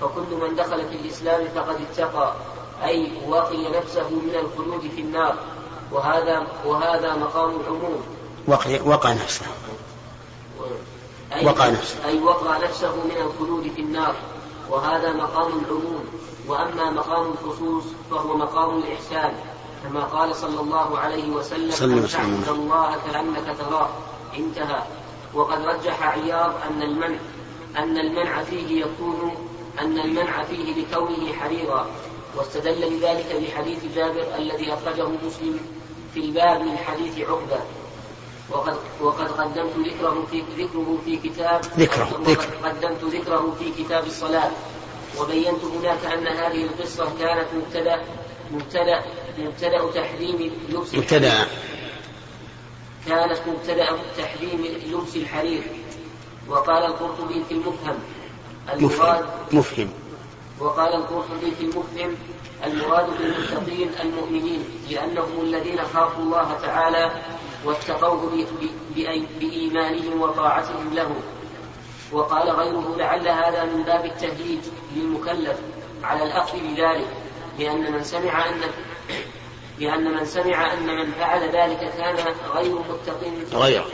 فكل 0.00 0.34
من 0.40 0.54
دخل 0.56 0.88
في 0.88 0.94
الإسلام 0.94 1.48
فقد 1.54 1.76
اتقى. 1.90 2.34
أي 2.84 3.12
وقي 3.28 3.68
نفسه 3.78 4.08
من 4.08 4.34
الخلود 4.34 4.90
في 4.96 5.00
النار. 5.00 5.34
وهذا 5.92 6.46
وهذا 6.64 7.14
مقام 7.14 7.60
العموم. 7.60 8.02
وقع, 8.46 8.78
وقع 8.84 9.12
نفسه. 9.12 9.46
أي 11.32 11.46
وقع 11.46 11.68
نفسه. 11.68 12.08
أي 12.08 12.18
وقع 12.18 12.58
نفسه 12.58 12.94
من 12.96 13.16
الخلود 13.16 13.72
في 13.76 13.80
النار. 13.80 14.14
وهذا 14.70 15.12
مقام 15.12 15.52
العموم. 15.64 16.04
وأما 16.46 16.90
مقام 16.90 17.26
الخصوص 17.32 17.84
فهو 18.10 18.36
مقام 18.36 18.78
الإحسان. 18.78 19.32
كما 19.84 20.04
قال 20.04 20.36
صلى 20.36 20.60
الله 20.60 20.98
عليه 20.98 21.30
وسلم 21.30 21.70
صلى 21.70 21.92
أن 21.92 21.98
الله 21.98 22.08
عليه 22.18 22.28
وسلم. 22.28 22.42
تعبد 22.44 22.58
الله 22.58 22.96
كأنك 23.12 23.56
تراه. 23.58 23.88
انتهى. 24.36 24.82
وقد 25.34 25.62
رجح 25.66 26.02
عياض 26.02 26.52
أن 26.70 26.82
المنع 26.82 27.18
أن 27.76 27.98
المنع 27.98 28.42
فيه 28.42 28.84
يكون 28.84 29.34
أن 29.80 29.98
المنع 29.98 30.44
فيه 30.44 30.74
لكونه 30.74 31.32
حريرا. 31.32 31.86
واستدل 32.36 32.96
لذلك 32.96 33.26
بحديث 33.42 33.78
جابر 33.94 34.26
الذي 34.38 34.72
أخرجه 34.74 35.08
مسلم 35.08 35.60
في 36.14 36.20
الباب 36.20 36.60
من 36.60 36.78
حديث 36.78 37.18
عقبة. 37.18 37.60
وقد 38.50 38.76
وقد 39.00 39.28
قدمت 39.28 39.72
ذكره 39.86 40.26
في 40.30 40.42
ذكره 40.58 40.98
في 41.04 41.16
كتاب 41.16 41.60
ذكره، 41.78 42.20
ذكر. 42.22 42.68
قدمت 42.68 43.04
ذكره 43.04 43.56
في 43.58 43.82
كتاب 43.82 44.06
الصلاة. 44.06 44.50
وبينت 45.18 45.64
هناك 45.64 46.04
أن 46.04 46.26
هذه 46.26 46.64
القصة 46.64 47.12
كانت 47.18 47.46
مبتدأ 47.54 48.02
مبتدأ 48.52 49.04
مبتدأ 49.38 49.90
تحريم 49.90 50.52
لبس 50.68 50.94
ابتدأ 50.94 51.46
كانت 53.06 53.38
مبتدأ 53.46 53.98
تحريم 54.18 54.64
لبس 54.86 55.16
الحرير. 55.16 55.62
وقال 56.48 56.84
القرطبي 56.84 57.44
في 57.48 57.54
المفهم 57.54 57.98
المراد 58.72 59.24
مفهم 59.24 59.58
مفهم. 59.58 59.90
وقال 60.60 60.94
القرطبي 60.94 61.50
في 61.50 61.64
المفهم 61.64 62.16
المراد 62.66 63.06
بالمتقين 63.18 63.90
المؤمنين 64.00 64.64
لأنهم 64.90 65.40
الذين 65.40 65.78
خافوا 65.94 66.22
الله 66.22 66.58
تعالى 66.62 67.22
واتقوه 67.64 68.46
بإيمانهم 69.40 70.20
وطاعتهم 70.20 70.94
له. 70.94 71.10
وقال 72.12 72.50
غيره 72.50 72.96
لعل 72.98 73.28
هذا 73.28 73.64
من 73.64 73.82
باب 73.82 74.04
التهييج 74.04 74.60
للمكلف 74.96 75.58
على 76.02 76.22
الأخذ 76.22 76.58
بذلك 76.58 77.08
لأن 77.58 77.92
من 77.92 78.04
سمع 78.04 78.48
أن 78.48 78.60
لأن 79.78 80.14
من 80.14 80.24
سمع 80.24 80.72
أن 80.72 80.86
من 80.86 81.12
فعل 81.12 81.42
ذلك 81.42 81.92
كان 81.98 82.16
غير 82.54 82.74
متق 82.74 83.20
غير. 83.52 83.84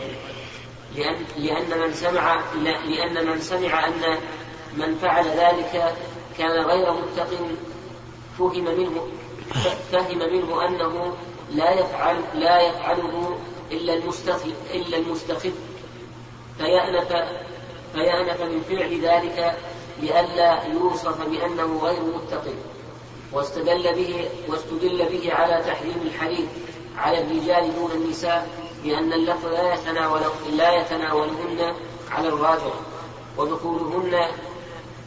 لأن 0.96 1.16
لأن 1.36 1.80
من 1.80 1.92
سمع 1.92 2.40
لأن 2.84 3.26
من 3.26 3.40
سمع 3.40 3.86
أن 3.86 4.18
من 4.76 4.94
فعل 4.94 5.24
ذلك 5.24 5.94
كان 6.38 6.64
غير 6.64 6.92
متق 6.92 7.30
فهم 8.38 8.64
منه 8.64 9.08
فهم 9.92 10.18
منه 10.18 10.68
أنه 10.68 11.14
لا 11.50 11.70
يفعل 11.70 12.16
لا 12.34 12.60
يفعله 12.60 13.38
إلا 13.72 13.94
المستخف 13.94 14.52
إلا 14.74 14.96
المستخف 14.96 15.52
فيأنف 16.58 17.12
فيأنف 17.92 18.40
من 18.40 18.62
فعل 18.68 19.00
ذلك 19.00 19.58
لئلا 20.02 20.64
يوصف 20.64 21.28
بأنه 21.28 21.78
غير 21.82 22.00
متق 22.00 22.44
واستدل 23.32 23.94
به 23.94 24.28
واستدل 24.48 25.08
به 25.08 25.32
على 25.32 25.64
تحريم 25.64 26.02
الحرير 26.02 26.46
على 26.98 27.20
الرجال 27.20 27.74
دون 27.74 27.90
النساء 27.90 28.48
لأن 28.84 29.12
اللفظ 29.12 29.46
لا 29.46 29.74
يتناول 29.74 30.20
لا 30.52 30.80
يتناولهن 30.80 31.74
على 32.10 32.28
الراجح 32.28 32.74
ودخولهن 33.36 34.28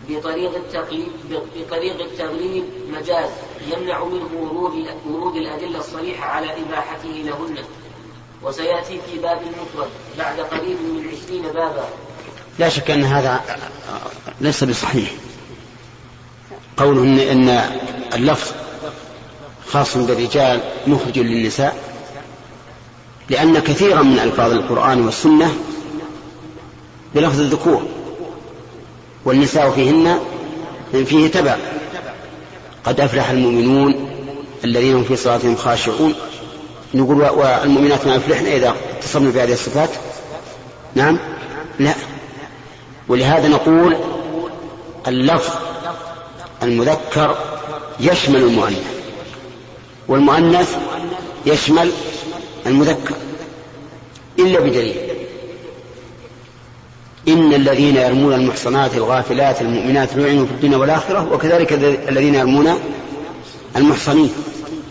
بطريق 0.09 0.55
التقليد 0.55 1.11
بطريق 1.55 2.01
التغليب 2.01 2.63
مجاز 2.91 3.29
يمنع 3.71 4.03
منه 4.03 4.29
ورود 4.39 4.87
ورود 5.09 5.35
الأدلة 5.35 5.79
الصريحة 5.79 6.25
على 6.25 6.47
إباحته 6.51 7.09
لهن. 7.09 7.57
وسيأتي 8.43 8.99
في 9.11 9.19
باب 9.19 9.41
المفرد 9.41 9.89
بعد 10.17 10.39
قريب 10.39 10.77
من 10.77 11.07
عشرين 11.07 11.43
بابا. 11.43 11.85
لا 12.59 12.69
شك 12.69 12.91
أن 12.91 13.03
هذا 13.03 13.41
ليس 14.41 14.63
بصحيح. 14.63 15.11
قوله 16.77 17.31
إن 17.31 17.49
اللفظ 18.13 18.51
خاص 19.67 19.97
بالرجال 19.97 20.61
مخرج 20.87 21.19
للنساء 21.19 21.83
لأن 23.29 23.59
كثيرا 23.59 24.01
من 24.01 24.19
ألفاظ 24.19 24.51
القرآن 24.51 25.05
والسنة 25.05 25.57
بلفظ 27.15 27.39
الذكور. 27.39 27.96
والنساء 29.26 29.72
فيهن 29.72 30.20
فيه 31.05 31.28
تبع. 31.28 31.57
قد 32.84 33.01
أفلح 33.01 33.30
المؤمنون 33.30 34.09
الذين 34.63 34.95
هم 34.95 35.03
في 35.03 35.15
صلاتهم 35.15 35.55
خاشعون. 35.55 36.13
نقول 36.93 37.22
والمؤمنات 37.30 38.07
ما 38.07 38.15
يفلحن 38.15 38.45
إذا 38.45 38.76
اتصلنا 38.97 39.30
بهذه 39.30 39.53
الصفات؟ 39.53 39.89
نعم؟ 40.95 41.20
لا. 41.80 41.93
ولهذا 43.07 43.47
نقول 43.47 43.97
اللفظ 45.07 45.53
المذكر 46.63 47.38
يشمل 47.99 48.43
المؤنث 48.43 48.84
والمؤنث 50.07 50.78
يشمل 51.45 51.91
المذكر 52.65 53.15
إلا 54.39 54.59
بدليل. 54.59 55.06
إن 57.28 57.53
الذين 57.53 57.95
يرمون 57.95 58.34
المحصنات 58.34 58.95
الغافلات 58.95 59.61
المؤمنات 59.61 60.09
لعنوا 60.15 60.45
في 60.45 60.51
الدنيا 60.51 60.78
والآخرة 60.78 61.34
وكذلك 61.34 61.73
الذين 62.09 62.36
يرمون 62.36 62.67
المحصنين 63.75 64.32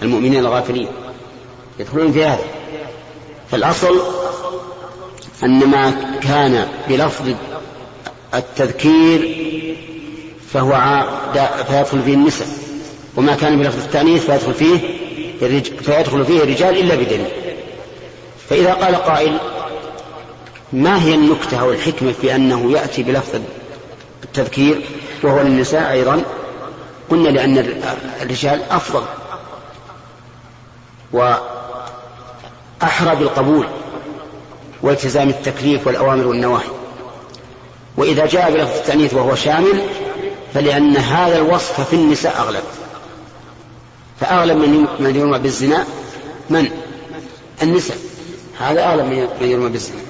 المؤمنين 0.03 0.39
الغافلين 0.39 0.89
يدخلون 1.79 2.13
في 2.13 2.25
هذا. 2.25 2.45
فالأصل 3.51 4.01
أن 5.45 5.67
ما 5.67 5.91
كان 6.23 6.67
بلفظ 6.89 7.35
التذكير 8.35 9.37
فهو 10.53 11.05
فيدخل 11.69 12.03
فيه 12.03 12.15
النساء 12.15 12.49
وما 13.17 13.35
كان 13.35 13.59
بلفظ 13.59 13.85
التأنيث 13.85 14.31
فيدخل 14.31 14.55
فيه 14.55 14.79
فيدخل 15.83 16.25
فيه 16.25 16.43
الرجال 16.43 16.79
إلا 16.79 16.95
بدليل. 16.95 17.27
فإذا 18.51 18.73
قال 18.73 18.95
قائل 18.95 19.39
ما 20.73 21.03
هي 21.03 21.15
النكتة 21.15 21.61
أو 21.61 21.71
الحكمة 21.71 22.13
في 22.13 22.35
أنه 22.35 22.73
يأتي 22.73 23.03
بلفظ 23.03 23.41
التذكير 24.25 24.81
وهو 25.23 25.43
للنساء 25.43 25.93
أيضا؟ 25.93 26.23
قلنا 27.11 27.29
لأن 27.29 27.83
الرجال 28.23 28.63
أفضل 28.71 29.03
وأحرى 31.13 31.47
بالقبول 33.17 33.67
والتزام 34.83 35.29
التكليف 35.29 35.87
والأوامر 35.87 36.27
والنواهي. 36.27 36.69
وإذا 37.97 38.27
جاء 38.27 38.53
بلفظ 38.53 38.77
التأنيث 38.77 39.15
وهو 39.15 39.35
شامل 39.35 39.81
فلأن 40.55 40.97
هذا 40.97 41.39
الوصف 41.39 41.89
في 41.89 41.97
النساء 41.97 42.39
أغلب. 42.39 42.63
فأغلب 44.21 44.57
من 45.01 45.17
يرمى 45.17 45.39
بالزنا 45.39 45.85
من؟ 46.51 46.71
النساء. 47.63 47.99
هذا 48.59 48.85
أغلب 48.85 49.07
من 49.41 49.49
يرمى 49.49 49.69
بالزنا. 49.69 50.01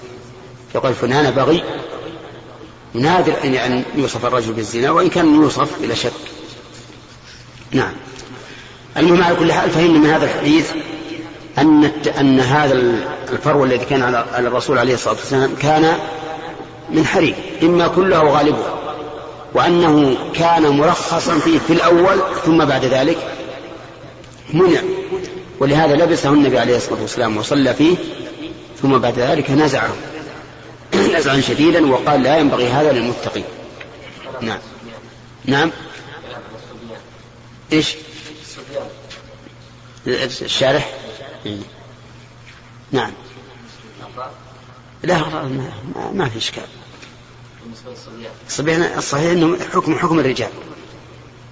يقول 0.75 0.95
فلان 0.95 1.31
بغي 1.31 1.63
نادر 2.95 3.33
أن 3.45 3.85
يوصف 3.95 4.27
الرجل 4.27 4.53
بالزنا 4.53 4.91
وإن 4.91 5.09
كان 5.09 5.35
يوصف 5.35 5.83
بلا 5.83 5.95
شك. 5.95 6.13
نعم. 7.71 7.93
المهم 8.97 9.23
على 9.23 9.37
كل 9.37 9.53
حال 9.53 9.71
فهمنا 9.71 9.99
من 9.99 10.07
هذا 10.07 10.25
الحديث 10.25 10.71
أن 11.59 11.85
أن 12.21 12.41
هذا 12.41 12.75
الفرو 13.33 13.65
الذي 13.65 13.85
كان 13.85 14.03
على 14.35 14.49
الرسول 14.49 14.79
عليه 14.79 14.95
الصلاة 14.95 15.15
والسلام 15.15 15.55
كان 15.63 15.99
من 16.91 17.07
حرير 17.07 17.35
إما 17.63 17.89
كله 17.89 18.17
أو 18.17 18.37
غالبه. 18.37 18.65
وأنه 19.55 20.17
كان 20.35 20.69
مرخصا 20.69 21.39
فيه 21.39 21.59
في 21.59 21.73
الأول 21.73 22.21
ثم 22.45 22.65
بعد 22.65 22.85
ذلك 22.85 23.19
منع. 24.55 24.81
ولهذا 25.61 25.95
لبسه 25.95 26.29
النبي 26.29 26.59
عليه 26.59 26.77
الصلاة 26.77 27.01
والسلام 27.01 27.37
وصلى 27.37 27.75
فيه 27.75 27.97
ثم 28.83 28.99
بعد 28.99 29.19
ذلك 29.19 29.51
نزعه. 29.51 29.91
نزعا 30.97 31.41
شديدا 31.41 31.87
وقال 31.87 32.23
لا 32.23 32.39
ينبغي 32.39 32.69
هذا 32.69 32.93
للمتقين. 32.93 33.45
نعم. 34.41 34.59
نعم. 35.45 35.71
إيش؟ 37.73 37.95
الشارح؟ 40.07 40.95
نعم. 42.93 43.13
لا 45.03 45.19
ما, 45.19 45.71
ما 46.13 46.29
في 46.29 46.39
إشكال. 46.39 46.63
الصبي 48.47 48.77
الصحيح 48.77 49.31
إنه 49.31 49.59
حكم 49.73 49.99
حكم 49.99 50.21
الرجال. 50.21 50.51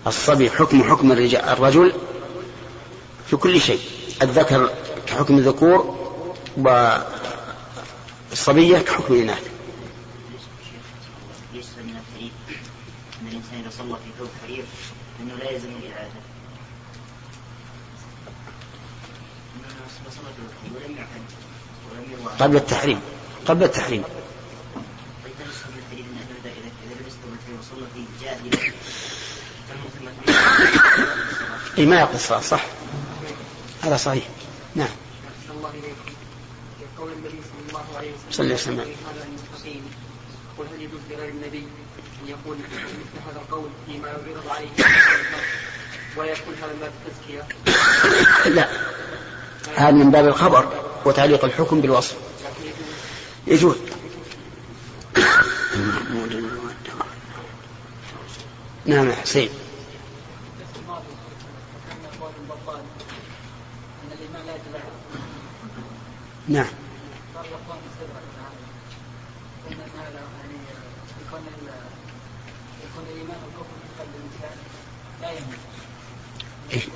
الصبي 0.06 0.50
حكم 0.50 0.84
حكم 0.84 1.12
الرجال. 1.12 1.44
الرجل 1.44 1.92
في 3.30 3.36
كل 3.36 3.60
شيء. 3.60 3.80
الذكر 4.22 4.70
كحكم 5.06 5.38
الذكور 5.38 6.04
والصبية 8.34 8.78
كحكم 8.78 9.14
الإناث. 9.14 9.48
قبل 22.38 22.56
التحريم 22.56 23.00
قبل 23.46 23.64
التحريم. 23.64 24.04
إي 31.78 31.86
ما 31.86 32.00
يقضي 32.00 32.14
الصلاة 32.14 32.40
صح. 32.40 32.66
هذا 33.82 33.96
صحيح. 33.96 34.28
نعم. 34.74 34.88
الله 35.50 35.72
قول 36.98 37.12
النبي 37.12 37.28
صلى 37.28 37.53
الله 37.80 37.98
عليه 37.98 38.10
وسلم. 38.10 38.30
صلى 38.30 38.44
الله 38.46 38.54
عليه 38.54 38.62
وسلم. 38.62 38.80
هذا 38.80 39.24
المستقيم. 39.28 39.82
قل 40.58 40.64
هل 40.74 40.82
يجوز 40.82 41.00
لغير 41.10 41.28
النبي 41.28 41.58
أن 42.22 42.28
يقول 42.28 42.56
مثل 42.56 43.30
هذا 43.30 43.40
القول 43.40 43.68
فيما 43.86 44.08
يعرض 44.08 44.48
عليه 44.48 44.68
ويكون 46.16 46.54
هذا 46.62 46.72
من 46.72 46.78
باب 46.80 46.92
التزكية 47.06 47.48
لا. 48.56 48.68
هذا 49.76 49.90
من 49.90 50.10
باب 50.10 50.26
الخبر 50.28 50.82
وتعليق 51.04 51.44
الحكم 51.44 51.80
بالوصف. 51.80 52.16
يجوز. 53.46 53.76
نعم 58.86 59.08
يا 59.10 59.14
حسين. 59.14 59.48
نعم 66.48 66.66
صار 67.34 67.44
يقوم 67.44 67.78
استدرك 67.90 68.28
هذا 68.38 68.50
قلنا 69.66 69.84
هذا 70.02 70.20
يعني 70.38 70.58
يكون 71.26 71.40
ال- 71.40 71.72
يكون 72.84 73.04
الإيمان 73.12 73.36
والكفر 73.44 73.74
في 73.82 74.02
قلب 74.02 74.10
الإنسان 74.14 74.56
لا 75.22 75.30
يموت 75.30 75.58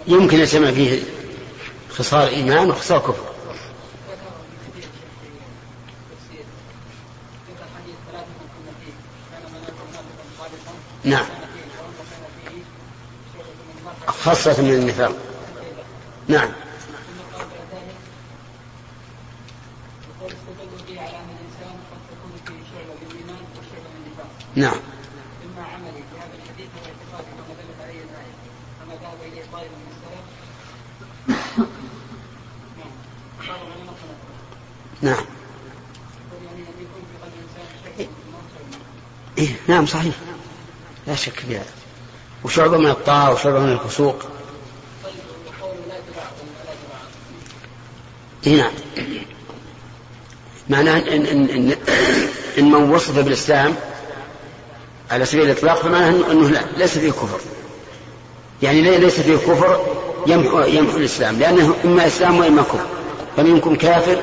يمكن 0.07 0.39
يجتمع 0.39 0.71
فيه 0.71 1.03
خصال 1.91 2.29
إيمان 2.29 2.71
وخصال 2.71 2.99
كفر. 2.99 3.29
نعم. 11.05 11.27
خاصة 14.07 14.63
من 14.63 14.73
النفاق. 14.73 15.17
نعم. 16.29 16.49
نعم. 24.55 24.77
كما 28.79 28.95
ذهب 28.95 29.33
إليه 29.33 29.43
طائفة 29.53 29.75
من 29.75 29.93
السلف 29.93 31.69
نعم. 35.03 35.25
إيه 39.39 39.57
نعم 39.69 39.87
صحيح. 39.87 40.15
لا 41.07 41.15
شك 41.15 41.33
في 41.33 41.57
هذا. 41.57 41.73
وشعبة 42.45 42.79
من 42.79 42.91
الطاعة 42.91 43.33
وشعبة 43.33 43.59
من 43.61 43.73
الفسوق. 43.73 44.23
إيه 48.47 48.57
نعم. 48.57 48.73
معناه 50.69 50.99
إن, 50.99 51.27
إن, 51.27 51.51
إن, 51.51 51.77
إن 52.59 52.65
من 52.65 52.91
وصف 52.91 53.19
بالإسلام 53.19 53.75
على 55.11 55.25
سبيل 55.25 55.45
الإطلاق 55.45 55.83
فمعناه 55.83 56.33
أنه 56.33 56.49
لا 56.49 56.65
ليس 56.77 56.99
فيه 56.99 57.11
كفر. 57.11 57.41
يعني 58.63 58.81
لي- 58.83 58.97
ليس 58.99 59.21
فيه 59.21 59.37
كفر 59.37 59.87
يمحو, 60.27 60.61
يمحو 60.61 60.97
الإسلام 60.97 61.39
لأنه 61.39 61.75
إما 61.85 62.07
إسلام 62.07 62.39
وإما 62.39 62.63
كفر 62.63 62.87
فمنكم 63.37 63.75
كافر 63.77 64.17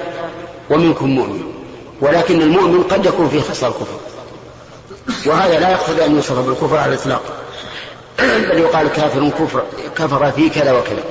ومنكم 0.69 1.09
مؤمن 1.09 1.43
ولكن 2.01 2.41
المؤمن 2.41 2.83
قد 2.83 3.05
يكون 3.05 3.29
فيه 3.29 3.41
خصال 3.41 3.71
كفر. 3.71 3.99
وهذا 5.25 5.59
لا 5.59 5.69
يقتضي 5.71 6.05
أن 6.05 6.15
يوصف 6.15 6.39
بالكفر 6.39 6.77
على 6.77 6.93
الإطلاق 6.93 7.21
بل 8.19 8.57
يقال 8.59 8.87
كافر 8.87 9.29
كفر 9.29 9.63
كفر 9.97 10.31
في 10.31 10.49
كذا 10.49 10.71
وكذا. 10.71 11.03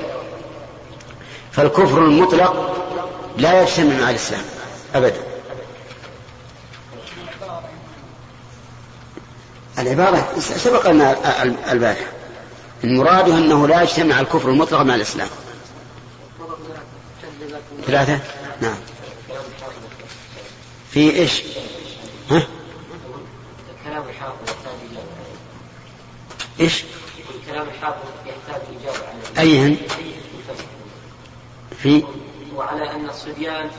فالكفر 1.51 1.97
المطلق 1.99 2.75
لا 3.37 3.61
يجتمع 3.61 4.01
مع 4.01 4.09
الإسلام 4.09 4.41
أبدا. 4.95 5.21
العبارة 9.79 10.27
سبق 10.39 10.91
لنا 10.91 11.15
البارحة. 11.71 12.05
المراد 12.83 13.29
أنه 13.29 13.67
لا 13.67 13.81
يجتمع 13.81 14.19
الكفر 14.19 14.49
المطلق 14.49 14.81
مع 14.81 14.95
الإسلام. 14.95 15.29
ثلاثة؟ 17.85 18.19
نعم. 18.61 18.77
في 20.91 21.15
إيش؟ 21.15 21.41
ها؟ 22.31 22.47
إيش؟ 26.59 26.83
كلام 27.49 27.67
الحافظ 27.67 28.07
يحتاج 28.25 28.61
إجابة 28.81 29.39
أيهن؟ 29.39 29.77
في؟ 31.77 32.03
وعلى 32.55 32.91
أن 32.91 33.09
الصبيان 33.09 33.69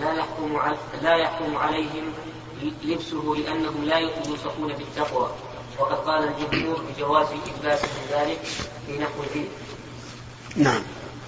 لا 0.00 0.12
يحكم 0.12 0.58
لا 1.02 1.16
يحكم 1.16 1.56
عليهم 1.56 2.12
لبسه 2.84 3.34
لأنهم 3.38 3.84
لا 3.84 3.98
يوصفون 3.98 4.72
بالتقوى. 4.72 5.30
وقد 5.78 5.96
قال 5.96 6.28
الجمهور 6.28 6.82
بجواز 6.82 7.26
إلباسهم 7.30 8.02
ذلك 8.12 8.40
في 8.86 8.98
نحو 8.98 9.22
العلم 9.30 9.48
نعم. 10.56 10.82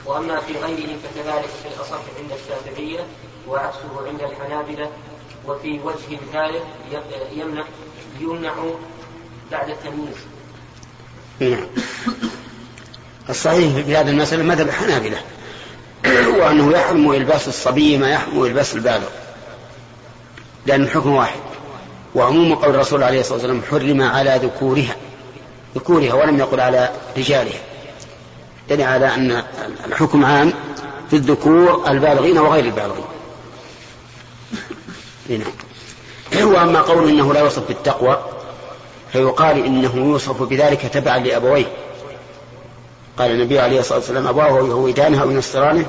وأما 0.06 0.40
في 0.40 0.52
غيرهم 0.52 0.98
فكذلك 0.98 1.50
في 1.62 1.68
الأصح 1.76 2.00
عند 2.18 2.32
الشافعية 2.32 3.06
وعكسه 3.48 4.06
عند 4.06 4.20
الحنابلة 4.20 4.90
وفي 5.46 5.80
وجه 5.84 6.18
ثالث 6.32 6.62
يمنع 7.32 7.64
يمنع 8.20 8.54
بعد 9.52 9.70
التمييز. 9.70 10.16
نعم. 11.40 11.66
الصحيح 13.28 13.84
في 13.84 13.96
هذه 13.96 14.10
المسألة 14.10 14.42
مذهب 14.42 14.68
الحنابلة 14.68 15.18
وأنه 16.38 16.72
يحرم 16.72 17.12
إلباس 17.12 17.48
الصبي 17.48 17.98
ما 17.98 18.10
يحرم 18.10 18.44
إلباس 18.44 18.74
البالغ 18.74 19.08
لأن 20.66 20.82
الحكم 20.82 21.12
واحد. 21.12 21.51
وعموم 22.14 22.54
قول 22.54 22.74
الرسول 22.74 23.02
عليه 23.02 23.20
الصلاة 23.20 23.34
والسلام 23.34 23.62
حرم 23.70 24.02
على 24.02 24.40
ذكورها 24.42 24.96
ذكورها 25.74 26.14
ولم 26.14 26.38
يقل 26.38 26.60
على 26.60 26.90
رجالها. 27.16 27.60
دل 28.68 28.82
على 28.82 29.14
أن 29.14 29.42
الحكم 29.86 30.24
عام 30.24 30.52
في 31.10 31.16
الذكور 31.16 31.84
البالغين 31.88 32.38
وغير 32.38 32.64
البالغين. 32.64 33.04
نعم 35.28 36.52
وأما 36.52 36.80
قول 36.80 37.08
إنه 37.08 37.32
لا 37.32 37.40
يوصف 37.40 37.68
بالتقوى 37.68 38.24
فيقال 39.12 39.64
إنه 39.64 39.96
يوصف 39.96 40.42
بذلك 40.42 40.80
تبعا 40.80 41.18
لأبويه. 41.18 41.72
قال 43.18 43.30
النبي 43.30 43.58
عليه 43.58 43.80
الصلاة 43.80 43.98
والسلام 43.98 44.26
أبواه 44.26 44.68
يهودانه 44.68 45.22
أو 45.22 45.30
ينصرانه 45.30 45.86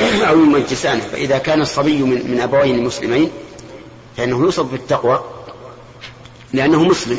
أو 0.00 0.36
يمجسانه. 0.36 1.00
فإذا 1.00 1.38
كان 1.38 1.60
الصبي 1.60 2.02
من, 2.02 2.30
من 2.30 2.40
أبوين 2.40 2.84
مسلمين 2.84 3.30
فإنه 4.16 4.38
يوصف 4.38 4.64
بالتقوى 4.64 5.24
لأنه 6.52 6.84
مسلم. 6.84 7.18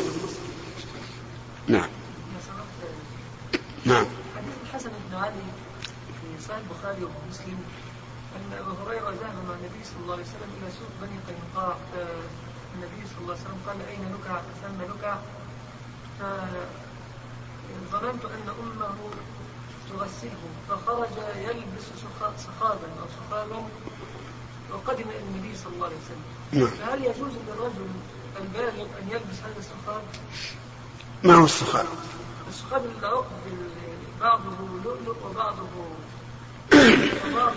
نعم. 1.68 1.88
نعم. 3.84 4.06
حديث 4.36 4.54
الحسن 4.66 4.90
بن 5.10 5.16
علي 5.16 5.32
في 6.20 6.44
صحيح 6.44 6.58
البخاري 6.58 7.04
ومسلم 7.04 7.58
أن 8.36 8.52
ابا 8.58 8.72
هريرة 8.82 9.10
ذهب 9.10 9.36
مع 9.48 9.54
النبي 9.54 9.84
صلى 9.84 10.00
الله 10.02 10.12
عليه 10.12 10.22
وسلم 10.22 10.50
إلى 10.62 10.70
سوق 10.78 10.92
بني 11.02 11.18
قينقاع. 11.28 11.76
النبي 12.74 13.06
صلى 13.08 13.18
الله 13.20 13.32
عليه 13.34 13.42
وسلم 13.42 13.58
قال 13.66 13.76
أين 13.88 14.04
لك؟ 14.14 14.42
ثم 14.62 14.82
لك؟ 14.82 15.18
فظننت 17.90 18.24
أن 18.24 18.48
أمه 18.62 18.94
تغسله. 19.90 20.42
فخرج 20.68 21.08
يلبس 21.36 21.84
سخا- 22.02 22.36
سخابا 22.38 22.88
أو 23.00 23.06
سخابا 23.18 23.62
وقدم 24.72 25.04
إلى 25.08 25.18
النبي 25.18 25.56
صلى 25.56 25.72
الله 25.74 25.86
عليه 25.86 25.96
وسلم. 25.96 26.24
نعم. 26.52 26.66
فهل 26.70 27.04
يجوز 27.04 27.32
للرجل 27.48 27.88
البالغ 28.42 28.82
أن 28.82 29.08
يلبس 29.10 29.38
هذا 29.44 29.58
السخاب؟ 29.58 30.02
ما 31.22 31.34
هو 31.34 31.44
السخاء 31.44 31.86
السخاب 32.48 32.82
العقد 33.00 33.24
بعضه 34.20 34.42
لؤلؤ 34.84 35.16
وبعضه 35.30 35.66
وبعضه 36.72 37.54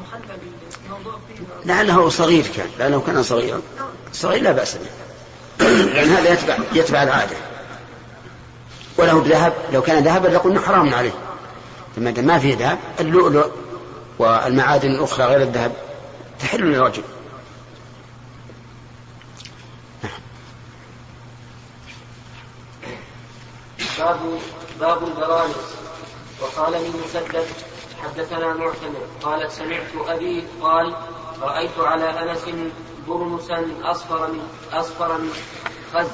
محلى 0.00 0.38
بالموضوع 0.82 1.18
فيه. 1.28 1.72
لعله 1.72 2.08
صغير 2.08 2.46
كان 2.56 2.68
لعله 2.78 3.00
كان 3.00 3.22
صغيرا 3.22 3.60
صغير 4.12 4.42
لا 4.42 4.52
بأس 4.52 4.76
به. 4.76 4.90
لأن 5.94 6.08
هذا 6.08 6.32
يتبع 6.32 6.58
يتبع 6.72 7.02
العادة. 7.02 7.36
وله 8.98 9.20
بذهب 9.20 9.54
لو 9.72 9.82
كان 9.82 10.04
ذهبا 10.04 10.28
لقلنا 10.28 10.60
حرام 10.60 10.94
عليه. 10.94 11.14
ثم 11.96 12.06
إذا 12.06 12.22
ما 12.22 12.38
فيه 12.38 12.56
ذهب 12.56 12.78
اللؤلؤ 13.00 13.50
والمعادن 14.18 14.90
الأخرى 14.90 15.24
غير 15.24 15.42
الذهب 15.42 15.72
تحل 16.40 16.60
للرجل 16.60 17.02
باب 23.98 24.20
باب 24.82 25.02
البرانس 25.04 25.54
وقال 26.40 26.72
لي 26.72 26.88
مسدد 27.04 27.46
حدثنا 28.02 28.54
معتمر. 28.54 29.06
قال 29.22 29.52
سمعت 29.52 30.08
أبي 30.08 30.44
قال 30.62 30.94
رأيت 31.42 31.78
على 31.78 32.04
أنس 32.04 32.40
برنسا 33.08 33.66
أصفر 33.82 34.32
من 34.32 34.40
أصفر 34.72 35.18
من 35.18 35.30
خز. 35.94 36.06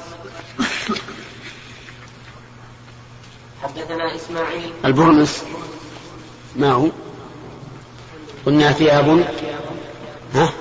حدثنا 3.63 4.15
إسماعيل. 4.15 4.73
البرنس 4.85 5.43
ما 6.55 6.71
هو؟ 6.71 6.87
قلنا 8.45 8.71
ثياب 8.71 9.09
ها؟ 10.33 10.53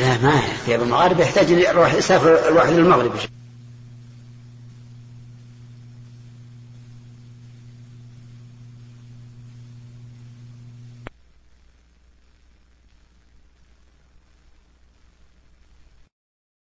لا 0.00 0.18
ما 0.22 0.44
هي 0.44 0.56
ثياب 0.66 0.82
المغاربة 0.82 1.22
يحتاج 1.22 1.50
يروح 1.50 1.94
يسافر 1.94 2.48
الواحد 2.48 2.72
للمغرب. 2.72 3.12